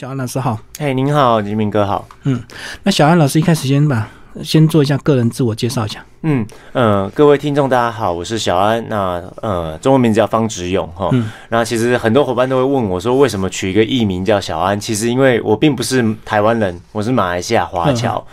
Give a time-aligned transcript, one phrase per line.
[0.00, 2.04] 小安老师好，哎，您好，吉明哥好。
[2.24, 2.42] 嗯，
[2.82, 4.08] 那小安老师一开始先吧
[4.42, 6.04] 先做一下个人自我介绍一下。
[6.22, 8.84] 嗯呃，各位听众大家好，我是小安。
[8.88, 11.08] 那呃，中文名字叫方志勇哈。
[11.48, 14.80] 那其实很多伙伴都会问我说，为什么取一个艺名叫小安？
[14.80, 18.26] 其实因为我并不是台湾人，我是马来西亚华侨。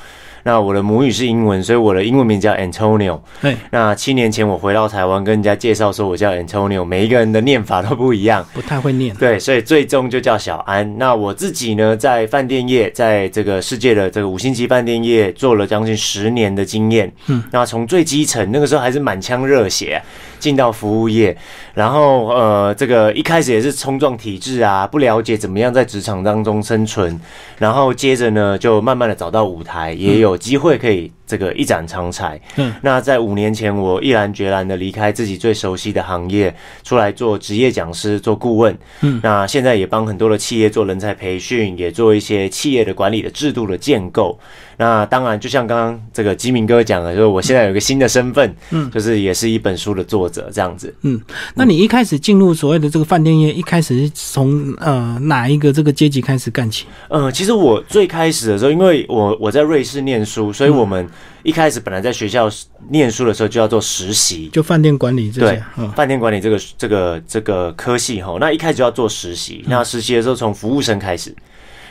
[0.43, 3.19] 那我的母语是英文，所以我的英文名叫 Antonio。
[3.41, 3.55] 对。
[3.71, 9.15] 那七年前我回到台湾，跟人家介绍说我叫 Antonio，每一个人的念法都不一样，不太会念。
[9.15, 10.97] 对，所以最终就叫小安。
[10.97, 17.11] 那我自己呢，在饭店业，在这个世界的这个五星级饭店业做了将近十年的经验。
[17.27, 17.43] 嗯。
[17.51, 20.01] 那从最基层，那个时候还是满腔热血。
[20.41, 21.37] 进到服务业，
[21.75, 27.17] 然后呃，这个一开始也是冲撞体制啊，不了解怎么样在职场当中生存，
[27.59, 31.11] 然后接着呢，就慢慢的找到舞台，也有机会可以。
[31.31, 32.37] 这个一展长才。
[32.57, 38.77] 嗯，那在五年前，我毅然决然的离开自己最熟悉的行业，出来做职业讲师、做顾问。
[38.99, 44.37] 嗯，那现在也帮很多的企业做人才培训，也做一些企业的管理的制度的建构。
[44.75, 50.93] 那当然，就像刚刚这个吉明哥讲的，就是我现在有一个新的身份，嗯，就是也是一本书的作者这样子。
[51.03, 51.21] 嗯，
[51.55, 56.87] 那你一开始进入所谓的这个饭店业，一开始是从呃哪一个这个阶级开始干起？
[57.09, 61.07] 嗯，其实我最开始的时候，因为我我在瑞士念书，所以我们。
[61.43, 62.49] 一开始本来在学校
[62.89, 65.63] 念书的时候就要做实习，就饭店管理这些，
[65.95, 71.35] 饭店管理这个这个这个科系哈，那一开始就要做实习，那实习的时候从服务生开始。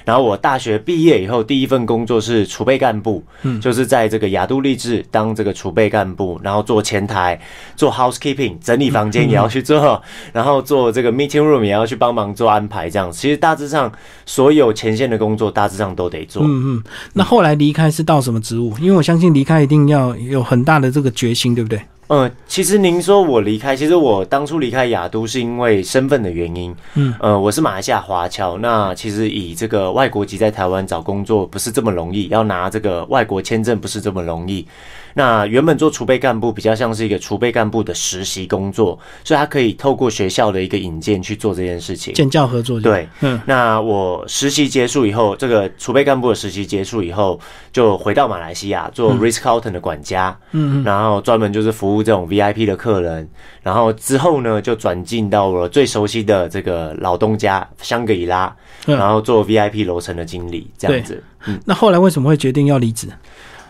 [0.04, 7.40] 然后我大学毕业以后，第一份工作是储备干部，嗯，就是在这个雅都励志当这个储备干部，然后做前台，
[7.76, 13.10] 做 housekeeping，整理房间也要去做， 然后做这个 meeting room 也要去帮忙做安排，这样。
[13.12, 13.90] 其实大致上
[14.24, 16.42] 所有前线的工作大致上都得做。
[16.42, 16.84] 嗯嗯。
[17.12, 18.74] 那后来离开是到什么职务？
[18.80, 21.80] 因为我相信离开一定要有很大的这个决心，对不对？
[22.12, 26.74] 嗯，其实您说我离开，其实我当初离开雅都是因为身份的原因。
[26.94, 34.66] 嗯，呃，我是马来西亚华侨，那其实以这个外国籍在台湾找工作不是这么容易，要拿这个外国签证不是这么容易。
[35.14, 42.80] 那原本做储备干部比较像是一个储备干部的实习工作，所以他可以透过学校的一个引荐去做这件事情，建教合作。
[42.80, 43.40] 对，嗯。
[43.46, 47.38] 那我实习结束以后，这个储备干部的实习结束以后，
[47.72, 53.28] 就回到马来西亚做 Ritz Carlton 的管家，嗯，然后专门就是服务这种 VIP 的客人，
[53.62, 58.54] 然后之后呢就转进到了最熟悉的这个老东家香格里拉，
[58.86, 61.22] 然后做 VIP 楼层的经理这样子。
[61.46, 63.08] 嗯，那后来为什么会决定要离职？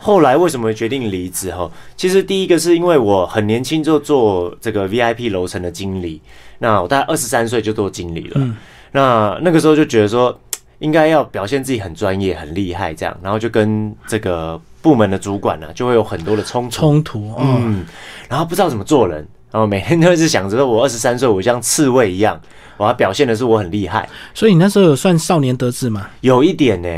[0.03, 1.53] 后来为什么决定离职？
[1.53, 6.23] 哈，其实第一个是因为我很年轻就做这个 VIP 楼层的经理，
[6.59, 8.33] 那我大概二十三岁就做经理了。
[8.37, 8.57] 嗯，
[8.93, 10.41] 那那个时候就觉得说，
[10.79, 16.71] 应该要表现自己很专业、很厉害这样，然后就跟这个部门的主管呢，就会有很多的冲突。
[16.71, 17.85] 冲突，嗯，
[18.27, 19.19] 然后不知道怎么做人，
[19.53, 22.41] 然后每天都是想着我二十三岁，我像刺猬一样。
[22.81, 26.09] 我要表现的是我很厉害，所以你那时候有算少年得志吗？
[26.23, 26.89] 有一点呢，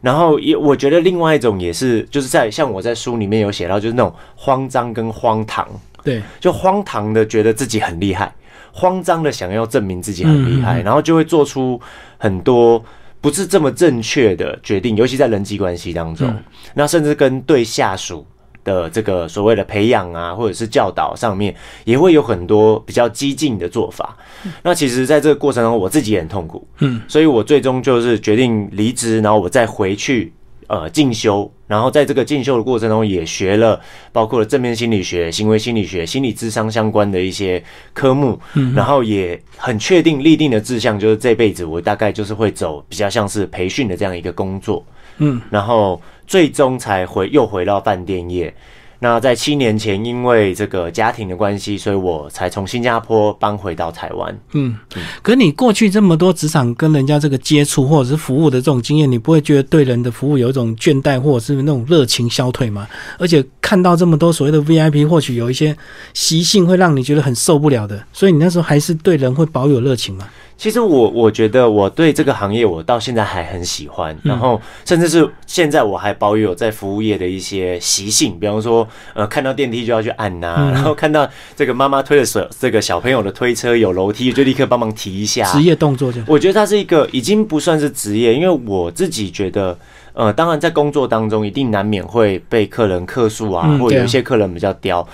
[0.00, 5.68] 然后也我觉得另外一种也是，就是在像我在书里面有写到，就是那种慌张跟荒唐，
[6.02, 8.34] 对，就荒唐的觉得自己很厉害，
[8.72, 11.80] 慌张的想要证明自己很厉害，然后就会做出
[12.16, 12.84] 很多
[13.20, 16.36] 不是这么正确的决定，尤其在人际关系当中，
[16.74, 18.26] 那甚至跟对下属。
[18.68, 24.14] 的这个所谓的培养啊，或者是教导上面，也会有很多比较激进的做法。
[24.62, 26.66] 那其实，在这个过程中，我自己也很痛苦。
[26.80, 30.32] 嗯，所以我最终就是决定离职，然后我再回去
[30.66, 33.80] 呃进修，然后在这个进修的过程中，也学了
[34.12, 37.62] 包括了正面心理学、行为心理学、心理智商相关的一些
[37.94, 38.38] 科目。
[38.54, 44.84] 嗯，然后也很确定立定的志向，就是这辈子我大概就是会走比较像是培训的这样一个工作。
[45.20, 48.54] 嗯，然后最终才回又回到饭店业。
[49.00, 54.36] 那在七年前，因为这个家庭的关系，所以我才从新加坡搬回到台湾。
[54.54, 54.74] 嗯，
[55.22, 62.88] 可你过去这么多职场跟人家这个接触或者是服务的这种经验，你不会觉得对人的服务有一种倦怠或者是那种热情消退吗？
[63.20, 65.76] 而且看到这么多所谓的 VIP，或许有一些
[66.12, 70.28] 习性会让你觉得很受不了的，所以你那时候还是对人会保有热情吗？
[70.58, 85.44] 其实我我觉得我对这个行业我到现在还很喜欢，然后甚至是现在我还保有在服务业的一些习性，比方说呃看到电梯就要去按呐，然后看到这个妈妈推的手这个小朋友的推车有楼梯就立刻帮忙提一下。
[85.52, 89.78] 职业动作就我觉得它是一个已经不算是职业，因为我自己觉得
[90.12, 95.06] 呃当然在工作当中一定难免会被客人客诉啊，或者有一些客人比较刁。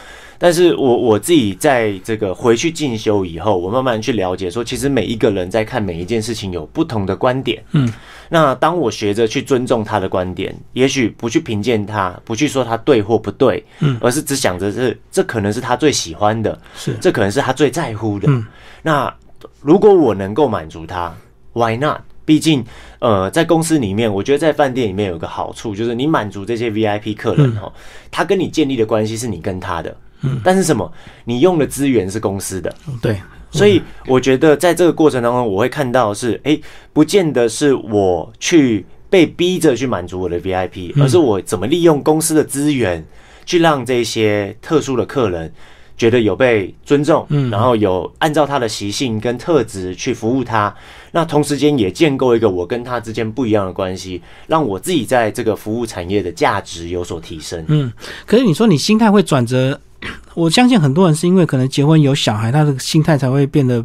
[0.45, 7.65] 但是我我自己在这个回去进修以后，我慢慢去了解，说其实每一个人在看每一件事情有不同的观点。
[7.73, 7.91] 嗯，
[8.29, 18.29] 那当我学着去尊重他的观点，也许不去评鉴他，不去说他对或不对，嗯，而是只想着是这可能是他最喜欢的，是这可能是他最在乎的。
[18.31, 18.45] 嗯，
[18.83, 19.11] 那
[19.63, 21.11] 如果我能够满足他
[21.55, 22.03] ，Why not？
[22.27, 22.63] 毕竟，
[22.99, 27.73] 呃，在公司里面，我觉得在饭店里面有个好处，就是你满足这些 VIP 客人哈，
[28.11, 30.91] 他跟你建立的关系是你跟他的，嗯，但是什么，
[31.25, 36.59] 你用的资源是公司的，对，所以我觉得在这个过程当中，我会看到是，哎，
[36.93, 43.05] 不见得是我去被逼着去满足我的 VIP，而是我怎么利用公司的资源
[43.47, 45.53] 去让这些特殊的客人。
[45.97, 50.75] 觉得有被尊重，嗯，然后有按照他的习性跟特质去服务他，
[51.13, 57.65] 那同时间也建构一个我跟他之间不一样的关系，让我自己在这个服务产业的价值有所提升。
[57.69, 57.93] 嗯，
[58.27, 59.81] 可是你说你心态会转折，
[60.35, 63.85] 我相信很多人是因为可能结婚有小孩，他的心态才会变得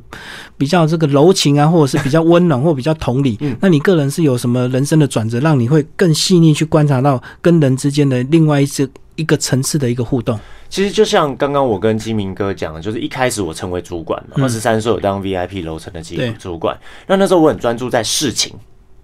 [0.58, 3.38] 比较这个柔情啊， 或者是比较温暖，或比较同理。
[3.42, 10.40] 嗯，那你个人是有什么人生的转折，让你会更细腻去观察到跟人之间的另外一次一个层次的一个互动？
[10.70, 16.78] 其实就像刚刚我跟金明哥讲的，就是一开始我成为主管嘛，二十三岁我当 VIP 楼层的机主管。
[17.08, 18.54] 那那时候我很专注在事情，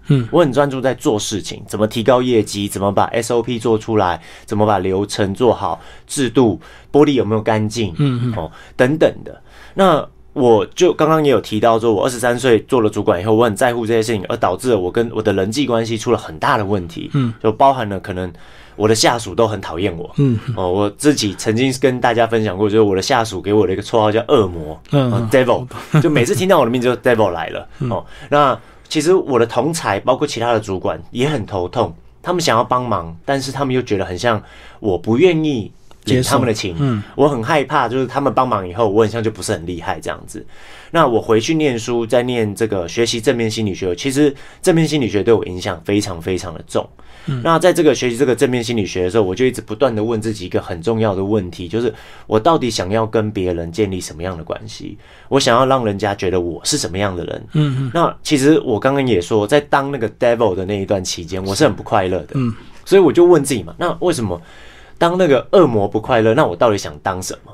[0.08, 6.60] 嗯，我很专注在做事情，怎么提高业绩，怎么把 SOP 做出来，怎么把流程做好，制度
[6.92, 9.42] 玻璃有没有干净，嗯嗯，哦等等的。
[9.74, 18.32] 那我就刚刚也有提到说，我二十三岁做了主管以后，我很在乎这些事情，而导致了我跟我的人际关系出了很大的问题，嗯，就包含了可能。
[18.78, 20.10] 我的下属都很讨厌我。
[20.18, 25.66] 嗯，哦，我自己曾经跟大家分享过，就是我的下属给我的一个绰号叫恶魔，嗯，devil，
[26.02, 27.66] 就每次听到我的名字就 devil 来了。
[27.88, 28.54] 哦，那
[28.88, 34.42] 其实我的同才包括其他的主管也很头痛，他们想要帮忙，但是他们又觉得很像
[34.80, 35.70] 我不愿意
[36.06, 36.74] 领他们的情。
[36.78, 40.44] 嗯，我很害怕，就是他们帮忙以后，我很像就不是很厉害这样子。
[40.90, 46.88] 那我回去念书，在念这个学习正面心理学，其实正面心理学对我影响非常非常的重。
[47.42, 51.92] 那在这个学习这个正面心理学的时候，我就一直不断的问自己一个很重要的问题，就是
[52.28, 54.96] 我到底想要跟别人建立什么样的关系？
[55.28, 57.46] 我想要让人家觉得我是什么样的人？
[57.54, 57.90] 嗯嗯。
[57.92, 62.34] 那其实我刚刚也说，在当那个 devil 的那一段期间，我是很不快乐的。
[62.34, 62.54] 嗯。
[62.84, 64.40] 所以我就问自己嘛，那为什么
[64.98, 66.34] 当那个恶魔不快乐？
[66.34, 67.52] 那我到底想当什么？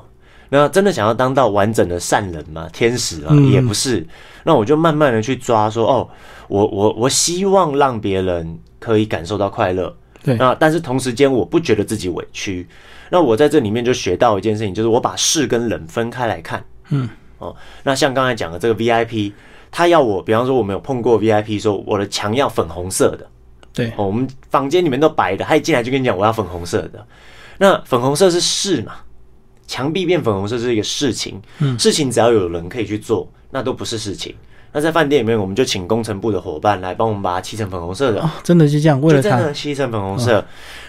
[0.49, 2.69] 那真的想要当到完整的善人吗？
[2.71, 4.05] 天使啊，也不是。
[4.43, 6.09] 那我就慢慢的去抓，说哦，
[6.47, 8.59] 我我我希望让别人。
[8.83, 9.95] 可以感受到快乐，
[10.25, 10.35] 对。
[10.35, 12.67] 那但是同时间，我不觉得自己委屈。
[13.09, 16.61] 那我在这里面就学到一件事情，就是我把事跟人分开来看。
[16.89, 17.07] 嗯，
[17.37, 19.31] 哦，那像刚才讲的这个 VIP，
[19.71, 23.25] 他要我，比方说我们有碰过 VIP，说我的墙要粉红色的，
[23.73, 23.87] 对。
[23.97, 27.05] 哦，我们房间里面都白的，他一进来就跟你讲我要粉红色的。
[27.57, 28.93] 那粉红色是事嘛？
[29.65, 34.35] 墙壁变粉红色是一个事情，嗯，事情只要有人可以去做，那都不是事情。
[34.71, 38.21] 那在饭店里面，我们就请工程部的伙伴来帮我们把它漆成粉红色的。
[38.21, 40.43] 哦真的是这样，为了他漆成粉红色。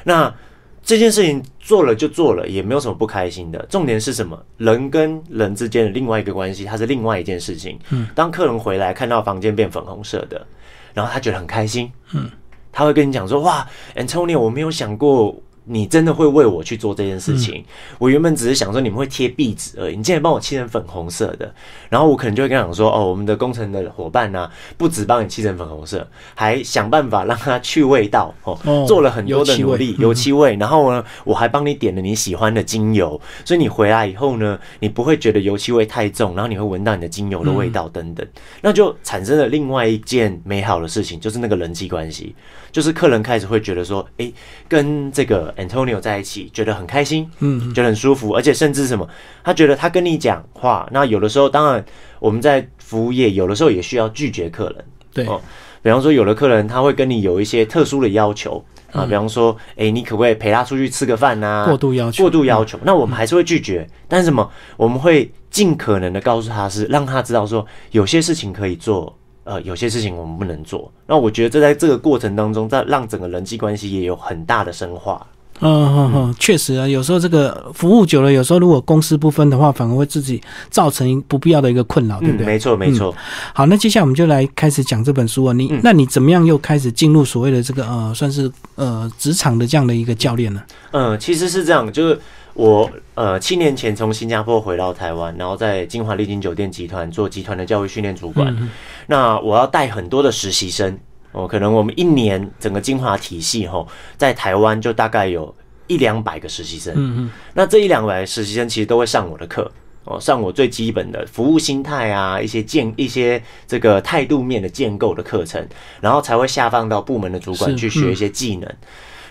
[0.05, 0.35] 那
[0.83, 3.65] 这件事情做了就做了，也没有什么不开心的。
[3.71, 4.43] 重点是什么？
[4.57, 7.79] 人跟人之间的另外一个关系，它是另外一件事情。
[7.91, 10.47] 嗯，当客人回来看到房间变粉红色的，
[10.93, 11.93] 然后他觉得很开心。
[12.13, 12.29] 嗯，
[12.75, 13.67] 他会跟你讲说：“哇
[13.97, 15.35] ，Antonio，我没有想过。”
[15.67, 17.65] 你真的会为我去做这件事情？
[17.99, 21.51] 我原本只是想说你们会贴壁纸而已，你竟然帮我漆成粉红色的，
[21.89, 30.55] 然后我可能就会跟他讲说：哦，我们的工程的伙伴呢，不止帮你漆成粉红色，还想办法让它去味道哦，做了很多的努力，油漆味。
[30.57, 38.27] 然后呢，我还帮你点了你喜欢的精油，所以你回来以后呢，你不会觉得油漆味太重，然后你会闻到你的精油的味道等等，
[38.61, 42.37] 那就产生了另外一件美好的事情，就是那个人际关系。
[42.75, 44.33] 就是客人开始会觉得说，哎，
[44.69, 49.09] 跟这个 Antonio 在一起，觉得很开心，嗯，觉得很舒服，而且甚至什么，
[49.45, 51.85] 他觉得他跟你讲话，那有的时候，当然
[52.19, 55.41] 我们在服务业，有的时候也需要拒绝客人，对哦，
[55.83, 61.67] 比方说有的客人他会跟你有一些特殊的要求啊，比方说，哎，你可不可以陪他出去吃个饭呐？
[61.69, 69.17] 过度要求，过度要求，那我们还是会拒绝，但是什么，我们会尽可能的告诉他是，让他知道说，有些事情可以做。
[69.45, 70.91] 呃，有些事情我们不能做。
[71.07, 75.27] 那我觉得这在这个过程当中，在让整个人际关系也有很大的深化。
[75.61, 82.47] 嗯嗯嗯，确实啊，有时候这个服务久了，有时候如果公私不分的话，反而会自己造成不必要的一个困扰，对不对？
[82.47, 83.15] 没错，没错。
[83.53, 85.53] 好，那接下来我们就来开始讲这本书啊。
[85.53, 90.61] 你那你怎么样又开始进入所谓的这个呃，算是呃职场的这样的一个教练呢？
[90.91, 92.19] 嗯，其实是这样，就是。
[92.55, 98.71] 我呃七年前从新加坡回到台湾，然后在金华丽景酒店集团做集团的教育训练主管。
[99.07, 100.99] 那我要带很多的实习生
[101.33, 105.53] 哦，可能我们一年整个金华体系吼，在台湾就大概有
[105.89, 106.95] 一两百个实习生。
[106.97, 107.31] 嗯嗯。
[107.55, 109.71] 那这一两百实习生其实都会上我的课
[110.05, 115.67] 哦，上我最基本的服务心态啊，一些建一些这个态度面的建构的课程，
[116.01, 118.73] 然后才会下放到部门的主管去学一些技能。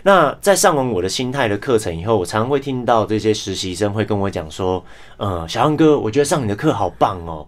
[0.06, 4.84] 那在上完我的心态的课程以后，我常常会听到这些实习生会跟我讲说
[5.18, 7.48] ：“嗯，小杨哥，我觉得上你的课好棒哦，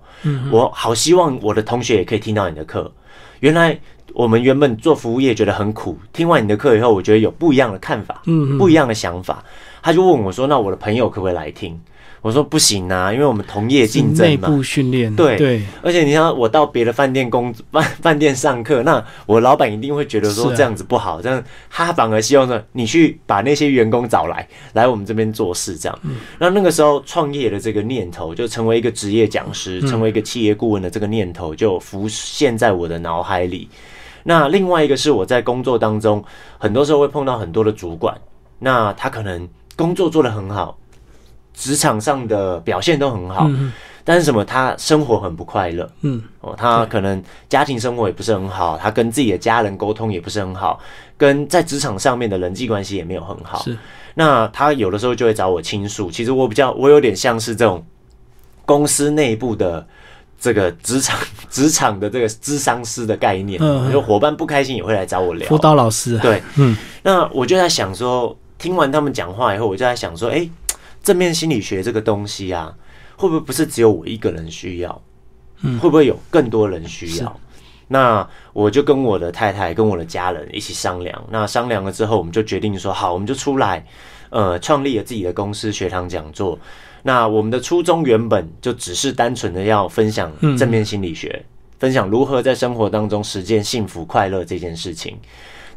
[0.49, 2.89] 我好希望我的同学也可以听到你的课。”
[3.41, 3.77] 原来
[4.13, 8.21] 我们原本做服务业觉得很苦，听完你的课以后，我觉得有不一样的看法，
[8.57, 9.43] 不一样的想法。
[9.83, 11.79] 他就问我说：“那我的朋友可不可以来听？”
[12.25, 25.99] 我说：“不行啊，因为我们同业竞争嘛。”内部训练，对对，而且你像我到别的饭店工饭 饭店上课，那我老板一定会觉得说这样子不好，这样他反而希望说你去把那些员工找来，来我们这边做事这样。
[26.01, 33.69] 嗯那那个时候创业的这个念头，就成为一个职业讲师，嗯成为一个企业顾问的这个念头，就浮现在我的脑海里。
[34.23, 36.25] 那另外一个是我在工作当中，
[36.57, 38.17] 很多时候会碰到很多的主管，
[38.57, 40.75] 那他可能工作做得很好，
[41.55, 43.71] 职场上的表现都很好，嗯
[44.07, 45.89] 但是什么，他生活很不快乐。
[46.01, 50.79] 嗯哦，他可能家庭生活也不是很好，他跟自己的家人沟通也不是很好，
[51.17, 53.63] 跟在职场上面的人际关系也没有很好。
[53.63, 53.75] 是，
[54.13, 56.11] 那他有的时候就会找我倾诉。
[56.11, 57.83] 其实我比较，我有点像是这种
[58.63, 59.83] 公司内部的
[60.39, 61.19] 这个职场
[61.49, 65.57] 职场的这个智商师的概念，嗯嗯就伙伴不开心也会来找我聊辅。
[65.57, 70.47] 导老师啊，对，嗯那我就在想说，听完他们讲话以后，我就在想说，哎、
[71.05, 72.75] 正面心理学这个东西啊，
[73.15, 75.01] 会不会不是只有我一个人需要？
[75.61, 77.39] 嗯会不会有更多人需要？
[77.87, 81.23] 那我就跟我的太太、跟我的家人一起商量。
[81.29, 83.85] 那商量了之后，我们就决定说，好，我们就出来，
[84.31, 86.57] 呃，创立了自己的公司学堂讲座。
[87.03, 91.45] 那我们的初衷原本就只是单纯的要分享嗯正面心理学，
[91.77, 95.15] 分享如何在生活当中实践幸福快乐这件事情。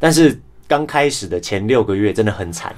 [0.00, 2.75] 但是刚开始的前六个月真的很惨，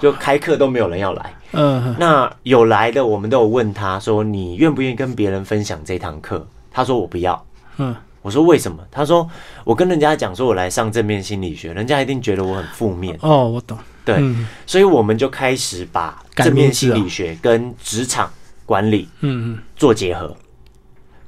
[0.00, 1.34] 就开课都没有人要来。
[1.52, 7.46] 嗯那有来的，我们都有问他说：“你愿不愿意跟别人分享这堂课？”他说：“我不要。
[7.78, 9.26] 嗯，”我说：“为什么？”他说
[9.64, 13.16] ：“我跟人家讲说我来上正面心理学，人家一定觉得我很负面。
[13.22, 18.30] 哦，我懂，对，嗯所以我们就开始把正面心理学跟职场
[18.66, 20.36] 管理嗯嗯做结合。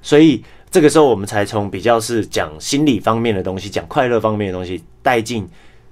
[0.02, 5.48] 所以这个时候，我们才从比较是讲心理方面的东西，讲快乐方面的东西，带进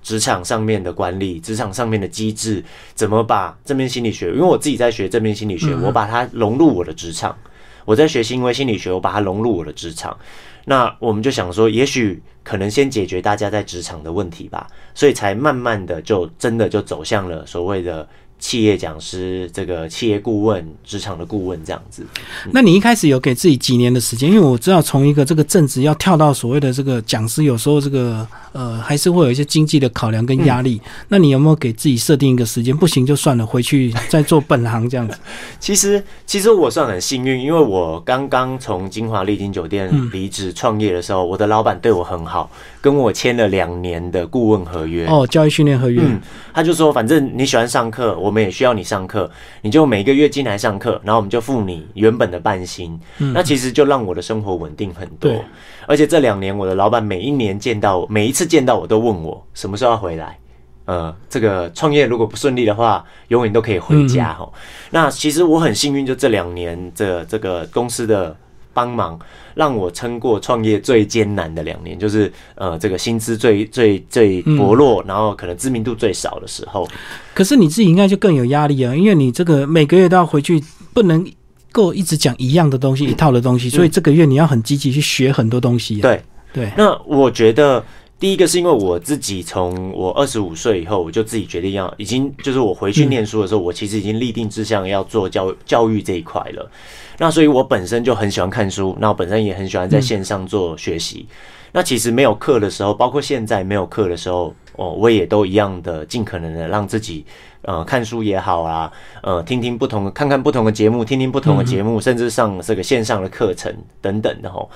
[0.06, 2.62] 职场上面的管理，职场上面的机制，
[2.94, 7.36] 怎么把正面心理学，因为我自己在学正面心理学，我把它融入我的职场。
[7.84, 10.16] 我在学行为心理学，我把它融入我的职场。
[10.64, 22.06] 那我们就想说，也许可能先解决大家在职场的问题吧，所以才慢慢的就真的就走向了所谓的企业讲师、这个企业顾问、职场的顾问这样子。
[22.52, 24.30] 那你一开始有给自己几年的时间？
[24.30, 30.80] 因为我知道从一个这个正职要跳到所谓的这个讲师，有时候这个呃还是会有一些经济的考量跟压力。
[31.08, 32.76] 那你有没有给自己设定一个时间？
[32.76, 35.18] 不行就算了，回去再做本行这样子。
[35.58, 42.50] 其实，其实我算很幸运，因为我刚刚从金华丽晶酒店离职创业的时候，我的老板对我很好，
[42.86, 45.06] 跟我签了两年的顾问合约。
[45.06, 46.20] 哦，教育训练合约，嗯，
[46.54, 49.28] 他就说，反正你喜欢上课，我们也需要你上课，
[49.62, 52.96] 你就每个月进来上课，然后我们就付你原本的半薪。
[53.18, 55.40] 那其实就让我的生活稳定很多对。
[55.88, 60.38] 而且这两年，我的老板每一年见到我，每一次见到我都问我什么时候要回来。
[60.84, 64.48] 呃，这个创业如果不顺利的话，永远都可以回家哈。
[64.90, 68.36] 那其实我很幸运，就这两年这这个公司的
[68.76, 69.18] 帮忙，
[69.54, 76.86] 让我撑过创业最艰难的两年，就是呃这个薪资最最最薄弱，然后可能知名度最少的时候。
[77.32, 81.26] 可是你自己应该就更有压力啊，因为你这个每个月都要回去，不能
[81.72, 86.02] 够一直讲一样的东西、一套的东西，所以这个月你要很积极去学很多东西、啊。
[86.02, 87.82] 对，对，那我觉得
[88.18, 96.70] 第一个是因为我自己从我二十五岁以后，我就自己决定要，已经就是我回去念书的时候，我其实已经立定志向要做教教育这一块了。
[97.18, 101.26] 那所以我本身就很喜欢看书，那我本身也很喜欢在线上做学习。
[101.72, 107.22] 那其实没有课的时候，包括现在没有课的时候，哦，我也都一样的尽可能的让自己，
[107.62, 108.90] 呃，看书也好啊，
[109.22, 114.70] 呃，听听不同的，看看不同的节目，听听不同的节目，甚至上这个线上的课程等等的吼。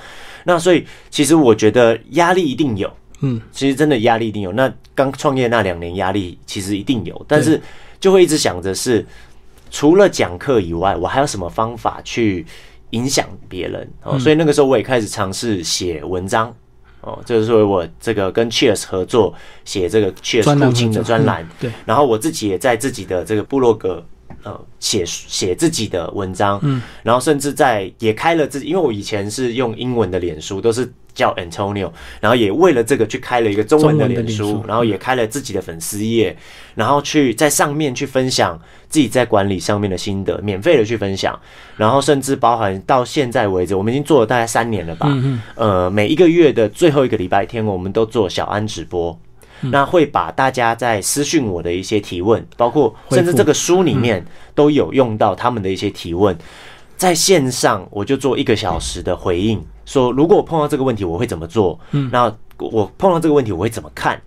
[0.45, 4.53] 那所以其实我觉得压力一定有，嗯，其实真的压力一定有。
[4.53, 7.61] 那刚创业那两年压力其实一定有，但是
[7.99, 9.05] 就会一直想着是
[9.71, 12.45] 除了讲课以外，我还有什么方法去
[12.91, 14.19] 影响别人哦。
[14.19, 16.55] 所以那个时候我也开始尝试写文章
[17.00, 19.35] 哦，这个是我这个跟 Cheers 合作
[19.65, 24.05] 写这个 Cheers 父亲的专栏嗯，对，然后我自己也在自己的这个部落格。
[24.43, 31.90] 呃，写写自己的文章，嗯，然后甚至在也开了自己，因为我以前是用英文的脸书，都是叫 Antonio，
[32.21, 36.37] 然后也为了这个去开了一个中文的脸书，然后也开了自己的粉丝页，
[36.75, 41.38] 然后去在上面去分享自己在管理上面的心得，免费的去分享，
[41.76, 45.09] 然后甚至包含到现在为止，我们已经做了大概三年了吧，
[45.55, 49.19] 呃，每一个月的最后一个礼拜天，我们都做小安直播。
[49.62, 54.25] 那会把大家在私讯我的一些提问，包括甚至这个书里面
[54.55, 56.35] 都有用到他们的一些提问，
[57.00, 61.80] 在线上我就做一个小时的回应，说如果我碰到这个问题，我会怎么做？
[61.92, 64.21] 嗯，那我碰到这个问题，我会怎么看？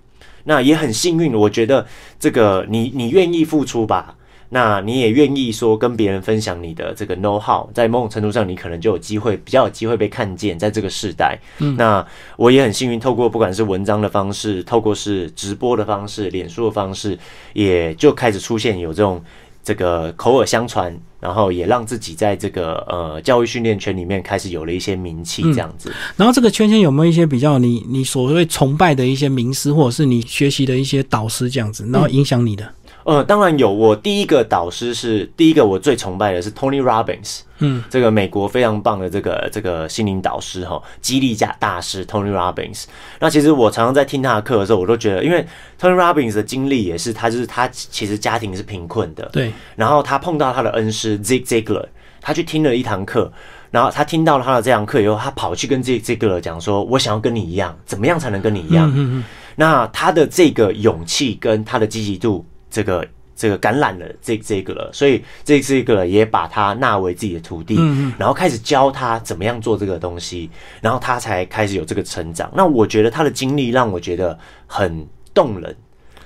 [0.46, 1.86] 那也很幸运，我觉得
[2.20, 4.16] 这个你你愿意付出吧。
[4.50, 11.40] 那你也愿意说跟别人分享你的这个 know how，在某种程度上，你可能就有机会比较有机会被看见，在这个时代。
[11.58, 12.06] 嗯，那
[12.38, 17.18] 我也很幸运，透过不管是文章的方式，透过是直播的方式，脸书的方式，
[17.54, 19.20] 也就开始出现有这种
[19.64, 25.92] 这个口耳相传，然后也让自己在这个呃教育训练圈里面开始有了一些名气，这样子。
[26.18, 32.70] 然后这个圈圈有没有一些比较你你所谓崇拜的一些名师，或者是你学习的一些导师这样子，然后影响你的？
[33.04, 33.74] 呃，当然有。
[33.74, 42.86] 我第一个导师是第一个我最崇拜的是 Tony Robbins，嗯，这个美国非常棒的这个这个心灵导师哈，激励家大师 Tony Robbins。
[43.20, 45.46] 那其实我常常在听他的课的时候，我都觉得，因为
[45.80, 49.52] Tony Robbins 的经历也是他就是他其实家庭是贫困的，对。
[49.76, 51.88] 然后他碰到他的恩师 Zig Ziglar，
[52.22, 53.32] 他去听了一堂课，
[53.72, 59.24] 然后他听到了他的这堂课以后，他跑去跟 Zig Ziglar 讲说：“我想要跟你一样，怎么样才能跟你一样？”嗯嗯。
[59.56, 62.46] 那他的这个勇气跟他的积极度。
[62.74, 67.76] 这个这个感染了这这个了，所以这这个也把他纳为自己的徒弟，
[68.18, 70.50] 然后开始教他怎么样做这个东西，
[70.82, 72.52] 然后他才开始有这个成长。
[72.56, 75.76] 那我觉得他的经历让我觉得很动人，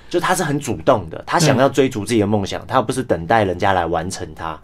[0.08, 4.58] 就他是很主动的，他想要追逐自己的梦想，他不是等待人家来完成他。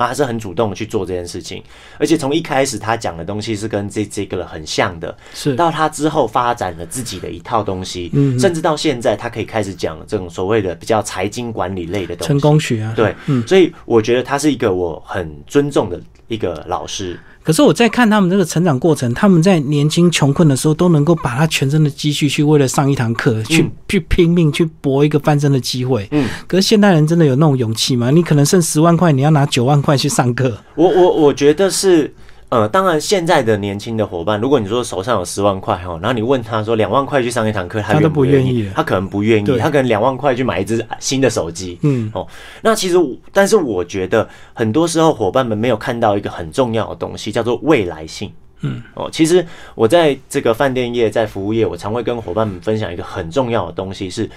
[0.00, 1.62] 他还是很主动的去做这件事情，
[1.98, 17.20] 而且从一开始他讲的东西是跟这这个很像的，是到他之后发展了自己的一套东西，嗯，甚至到现在他可以开始讲这种所谓的比较财经管理类的东西，成功学啊，对，嗯，所以我觉得他是一个我很尊重的一个老师。
[17.50, 26.06] 可是我在看他们这个成长过程，他们在年轻穷困的时候都能够把他全身的积蓄去为了上一堂课，去去拼命去搏一个翻身的机会。
[26.12, 28.08] 嗯，可是现代人真的有那种勇气吗？
[28.12, 30.56] 你可能剩十万块，你要拿九万块去上课。
[30.76, 32.14] 我我我觉得是。
[32.50, 42.26] 呃，当然，现在的年轻的伙伴，如果你说手上有十万块哈，然后你问他说两万块去上一堂课，他都不愿意，他可能不愿意，他可能两万块去买一只新的手机，嗯，哦，
[42.60, 42.96] 那其实，
[43.32, 49.46] 但是我觉得很多时候伙伴们没有看到一个很重要的东西，叫做未来性，嗯，哦，其实
[49.76, 54.28] 我在这个饭店业，在服务业，我常会跟伙伴们分享一个很重要的东西，是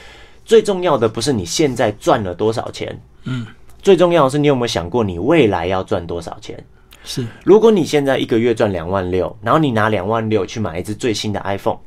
[0.45, 3.47] 最重要的不是你现在赚了多少钱，嗯，
[3.81, 6.63] 最重要的是你有没有想过你未来要赚多少钱。
[7.03, 11.77] 是，如果你现在一个月赚两万六，然后你拿两万六去买一只最新的 iPhone，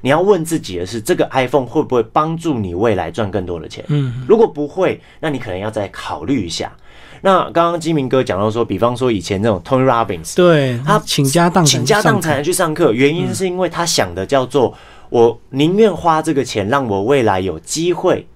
[0.00, 3.84] 你要问自己的是，这个 iPhone 会不会帮助你未来赚更多的钱？
[3.88, 6.72] 嗯，如果不会，那你可能要再考虑一下。
[7.20, 14.74] 那刚刚金明哥讲到说，比方说以前那种 Tony Robbins，对他倾家荡倾家荡产去上课，原因是因为他想的叫做，
[15.08, 18.26] 我宁愿花这个钱，让我未来有机会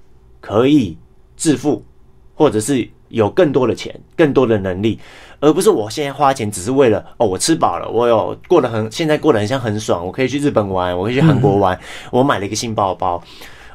[0.40, 0.96] 可以
[1.36, 1.84] 致富，
[2.34, 4.98] 或者是有更多的钱、更多的能力。
[5.40, 11.78] 而不是我现在花钱只是为了哦，我吃饱了，我有过得很，现在过得很像很爽，我可以去日本玩，我可以去韩国玩，
[12.10, 13.22] 我买了一个新包包。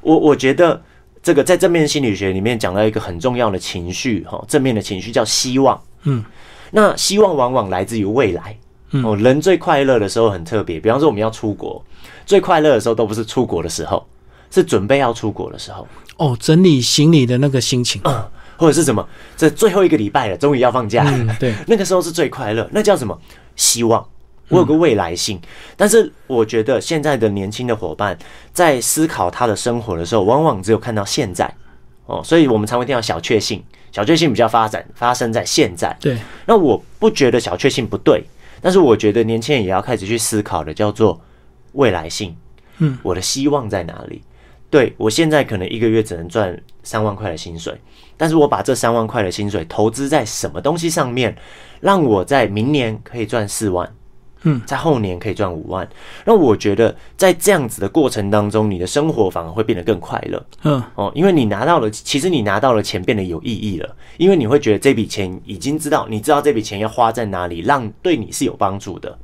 [0.01, 0.81] 我我觉得
[1.21, 5.81] 这个在正面心理学里面讲到一个很重要的情绪哈，正面的情绪叫希望。
[6.03, 6.23] 嗯，
[6.71, 8.57] 那希望往往来自于未来。
[9.03, 11.83] 哦，人最快乐的时候很特别，比方说我们要出国，
[12.25, 14.05] 最快乐的时候都不是出国的时候，
[14.51, 15.87] 是准备要出国的时候。
[16.17, 17.99] 哦，整理行李的那个心情。
[18.57, 19.07] 或者是什么？
[19.35, 21.05] 这最后一个礼拜了，终于要放假。
[21.39, 22.67] 对， 那个时候是最快乐。
[22.71, 23.19] 那叫什么？
[23.55, 24.05] 希望。
[24.49, 25.39] 我有个未来性。
[25.77, 28.17] 但是我觉得现在的年轻的伙伴
[28.51, 31.51] 在思考他的生活的时候，往往只有看到现在。
[32.05, 33.63] 哦，所以我们常会听到小确幸。
[33.91, 35.95] 小确幸比较发展发生在现在。
[35.99, 36.17] 对。
[36.45, 38.23] 那我不觉得小确幸不对，
[38.61, 41.19] 但是我觉得年轻人也要开始去思考的，叫做
[41.73, 42.35] 未来性。
[42.79, 44.21] 嗯，我的希望在哪里？
[44.73, 47.79] 对我现在可能一个月只能赚三万块的薪水，
[48.17, 51.37] 但是我把这三万块的薪水投资在什么东西上面，
[51.79, 53.87] 让我在明年可以赚四万，
[54.41, 55.87] 嗯，在后年可以赚五万。
[56.25, 69.15] 那我觉得在这样子的过程当中，你的生活反而会变得更快乐，嗯，哦，因为你拿到了，其实你拿到了钱变得有意义了，因为你会觉得这笔钱已经知道，你知道这笔钱要花在哪里，让对你是有帮助的。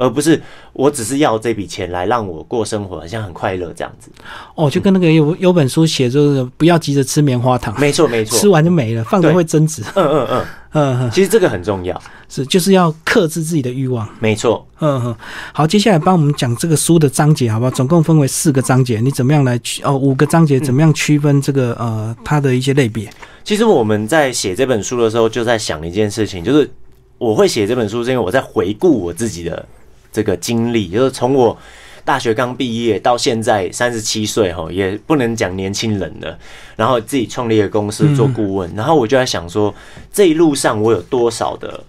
[0.00, 0.40] 而不是
[0.72, 4.10] 我只是要这笔钱来让我过生活，好像很快乐这样子。
[4.54, 7.78] 哦，就跟那个有有本书写，就是不要急着吃棉花糖。
[7.78, 9.82] 没错，没错，吃完就没了，放着会增值。
[9.94, 10.46] 嗯嗯嗯
[11.02, 14.08] 嗯，其实这个很重要，是就是要克制自己的欲望。
[14.20, 14.66] 没错。
[14.78, 15.16] 嗯嗯，
[15.52, 17.70] 好，接下来帮我们讲这个书的章节，好不好？
[17.70, 19.82] 总共分为四个章节，你怎么样来区？
[19.82, 23.10] 哦，五个章节怎么样区分这个呃它的一些类别？
[23.44, 26.70] 其实我们在写这本书的时候，就在想一件事情，就是
[27.18, 29.66] 我会写这本书，是因为我在回顾我自己的。
[30.12, 31.56] 这个经历就是从我
[32.04, 36.38] 大学刚毕业到现在三十七岁哈，也不能讲年轻人了。
[36.76, 39.74] 然后自己创立了公司做顾问，然后我就在想说，
[40.12, 41.84] 这一路上我有多少的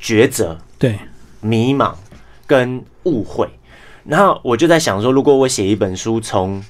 [0.00, 0.98] 抉择、对，
[1.40, 1.94] 迷茫
[2.46, 3.48] 跟误会。
[4.04, 6.62] 然后我就在想说，如果我写一本书，从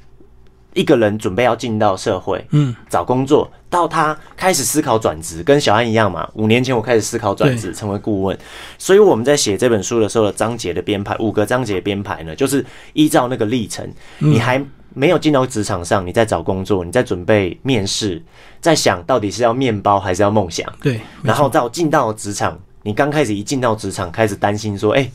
[0.75, 6.29] 一个人准备要进到社会，嗯，找工作，到他开始思考转职，跟小安一样嘛。
[6.35, 8.39] 五年前我开始思考转职，成为顾问。
[8.79, 13.89] 所以我们在写这本书的时候的章节的编排，五个章节编排呢，就是依照那个历程。
[14.19, 18.23] 你还没有进到职场上，你在找工作，你在准备面试，
[18.61, 20.73] 在想到底是要面包还是要梦想？
[20.83, 21.01] 对。
[21.23, 25.11] 然后到进到职场，你刚开始一进到职场，开始担心说，哎。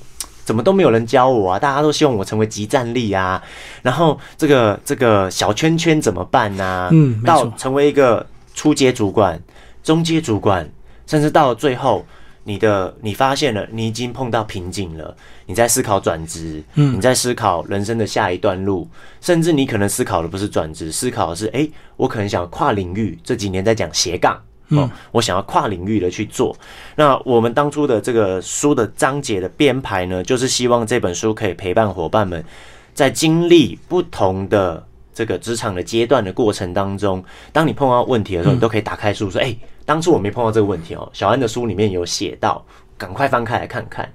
[0.46, 1.60] 怎么都没有人教我啊！
[1.60, 3.42] 大家都希望我成为集战力啊，
[3.82, 6.88] 然后这个这个小圈圈怎么办呢？
[6.92, 9.42] 嗯，到成为一个初阶主管、
[9.84, 10.70] 中阶主管，
[11.08, 12.06] 甚至到了最后，
[12.44, 18.88] 你的你发现了你已经碰到瓶颈了，你在思考转职，嗯，你在思考人生的下一段路，
[19.22, 23.18] 甚至你可能思考的不是转职，思考的是，哎，我可能想跨领域。
[23.24, 24.40] 这几年在讲斜杠。
[24.70, 26.56] 哦，我想要跨领域的去做。
[26.96, 32.44] 那我们当初的这个书的章节的编排呢，就是希望这本书可以陪伴伙伴们，
[32.94, 37.24] 在经历不同的这个职场的阶段的过程当中，
[37.54, 42.66] 当你碰到问题的时候，你都可以打开书说：“哎，当初我没碰到这个问题哦。”小安的书里面有写到，
[42.98, 44.12] 赶快翻开来看看。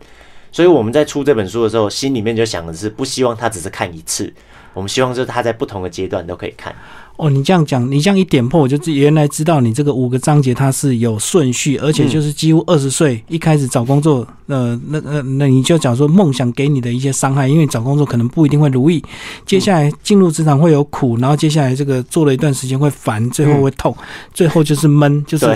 [0.53, 4.33] 所以我们在出这本书的时候，心里面就想的是，不希望他只是看一次，
[4.75, 6.75] 我们希望就是他在不同的阶段都可以看。
[7.17, 19.05] 哦，你这样讲，你这样一点破，我就原来知道你这个五个章节它是有顺序，而且就是几乎二十岁一开始找工作，呃，那那那你就讲说梦想给你的一些伤害，因为找工作可能不一定会如意，
[19.45, 23.95] 接下来进入职场会有苦，然后接下来这个做了一段时间会烦，最后会痛，
[24.33, 25.47] 最后就是闷，就是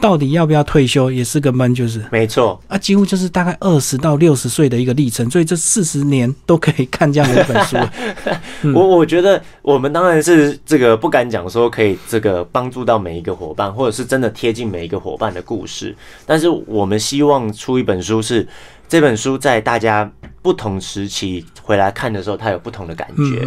[0.00, 2.02] 到底要不要退休也是个闷，就是。
[2.10, 2.58] 没错。
[2.68, 7.76] 啊，几乎就是大概二十到六十岁的一个历程，所以这四十年都可以看这样的一本书。
[8.74, 10.91] 我我觉得我们当然是这个。
[10.96, 15.94] 不敢讲说可以这个帮助到每一个伙伴，或者是真的贴近每一个伙伴的故事。
[16.26, 18.46] 但是我们希望出一本书，是
[18.88, 20.10] 这本书在大家
[20.42, 23.46] 不同时期回来看的时候，它有不同的感觉。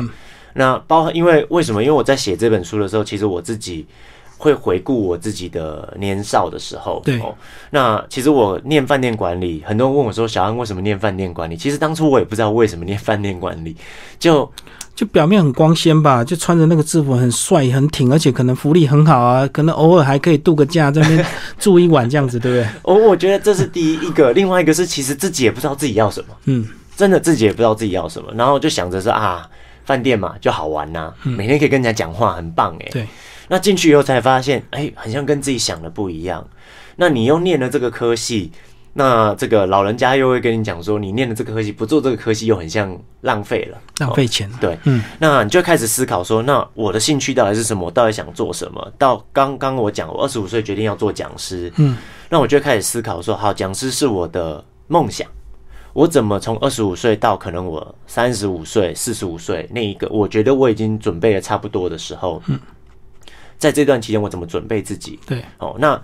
[0.53, 1.83] 那包括因为为什么？
[1.83, 3.85] 因为我在写这本书的时候，其实我自己
[4.45, 7.01] 会回顾我自己的年少的时候。
[7.03, 7.19] 对。
[7.71, 13.75] 那其实我念饭店管理，很多人问我说：“小安为什么念饭店管理？”其实当初我也不知道为什么念饭店管理，
[14.19, 14.49] 就。
[14.95, 21.25] 就表面很光鲜吧，就穿着那个制服很帅很挺，而且可能福利很好啊，可能偶尔还可以度个假，在那边
[21.59, 22.65] 住一晚这样子，对不对？
[22.81, 29.45] 我 我觉得这是第一个，另外一个是其实自己也不知道自己要什么，嗯，真的自己也不知道自己要什么，然后就想着说啊，
[29.83, 32.87] 饭店嘛就好玩呐，每天可以跟人家讲话，很棒哎。
[32.91, 33.05] 对，
[33.47, 36.47] 那进去以后才发现，哎，好像跟自己想的不一样。
[36.95, 38.51] 那你又念了这个科系。
[38.97, 44.49] 那这个老人家又会跟你讲说，你念的这个科系不做这个科系又很像浪费了，浪费钱。
[44.61, 47.87] 对，嗯，那你就开始思考说，那我的兴趣到底是什么？
[47.87, 48.93] 我到底想做什么？
[48.97, 51.97] 到刚刚我讲，我二十五岁决定要做讲师，嗯，
[52.29, 55.27] 那我就开始思考说，好，讲师是我的梦想，
[55.91, 62.57] 我怎么从二十五岁到可能我三十五岁、四十五岁那一个，我觉得我已经准备的差不多的时候，嗯，
[63.57, 65.19] 在这段期间我怎么准备自己？
[65.25, 66.01] 对，哦，那。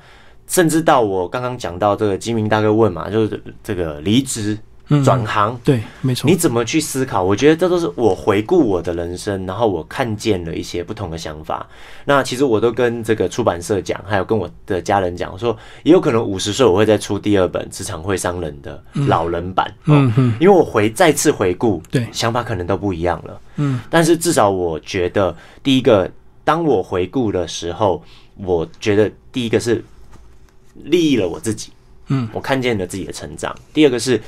[0.48, 4.58] 甚至到我刚刚讲到这个金明大哥问嘛，就是这个离职
[5.02, 6.30] 转行，对，没错。
[6.30, 7.24] 你怎么去思考？
[7.24, 11.66] 我觉得这都是我回顾我的人生，然后我看见了一些不同的想法。
[12.04, 23.80] 那其实我都跟这个出版社讲，还有跟我的家人讲，说也有可能五十岁我会再出第二本《职场会伤人》的老人版，嗯嗯，因为我回再次回顾，对，想法可能都不一样了，嗯。
[23.90, 25.34] 但是至少我觉得，
[25.64, 26.12] 第一个，
[26.52, 28.04] 当我回顾的时候，
[28.36, 29.82] 我觉得第一个是。
[30.84, 31.72] 利益了我自己，
[32.08, 33.56] 嗯，我看见了自己的成长。
[33.74, 34.22] 第二个是。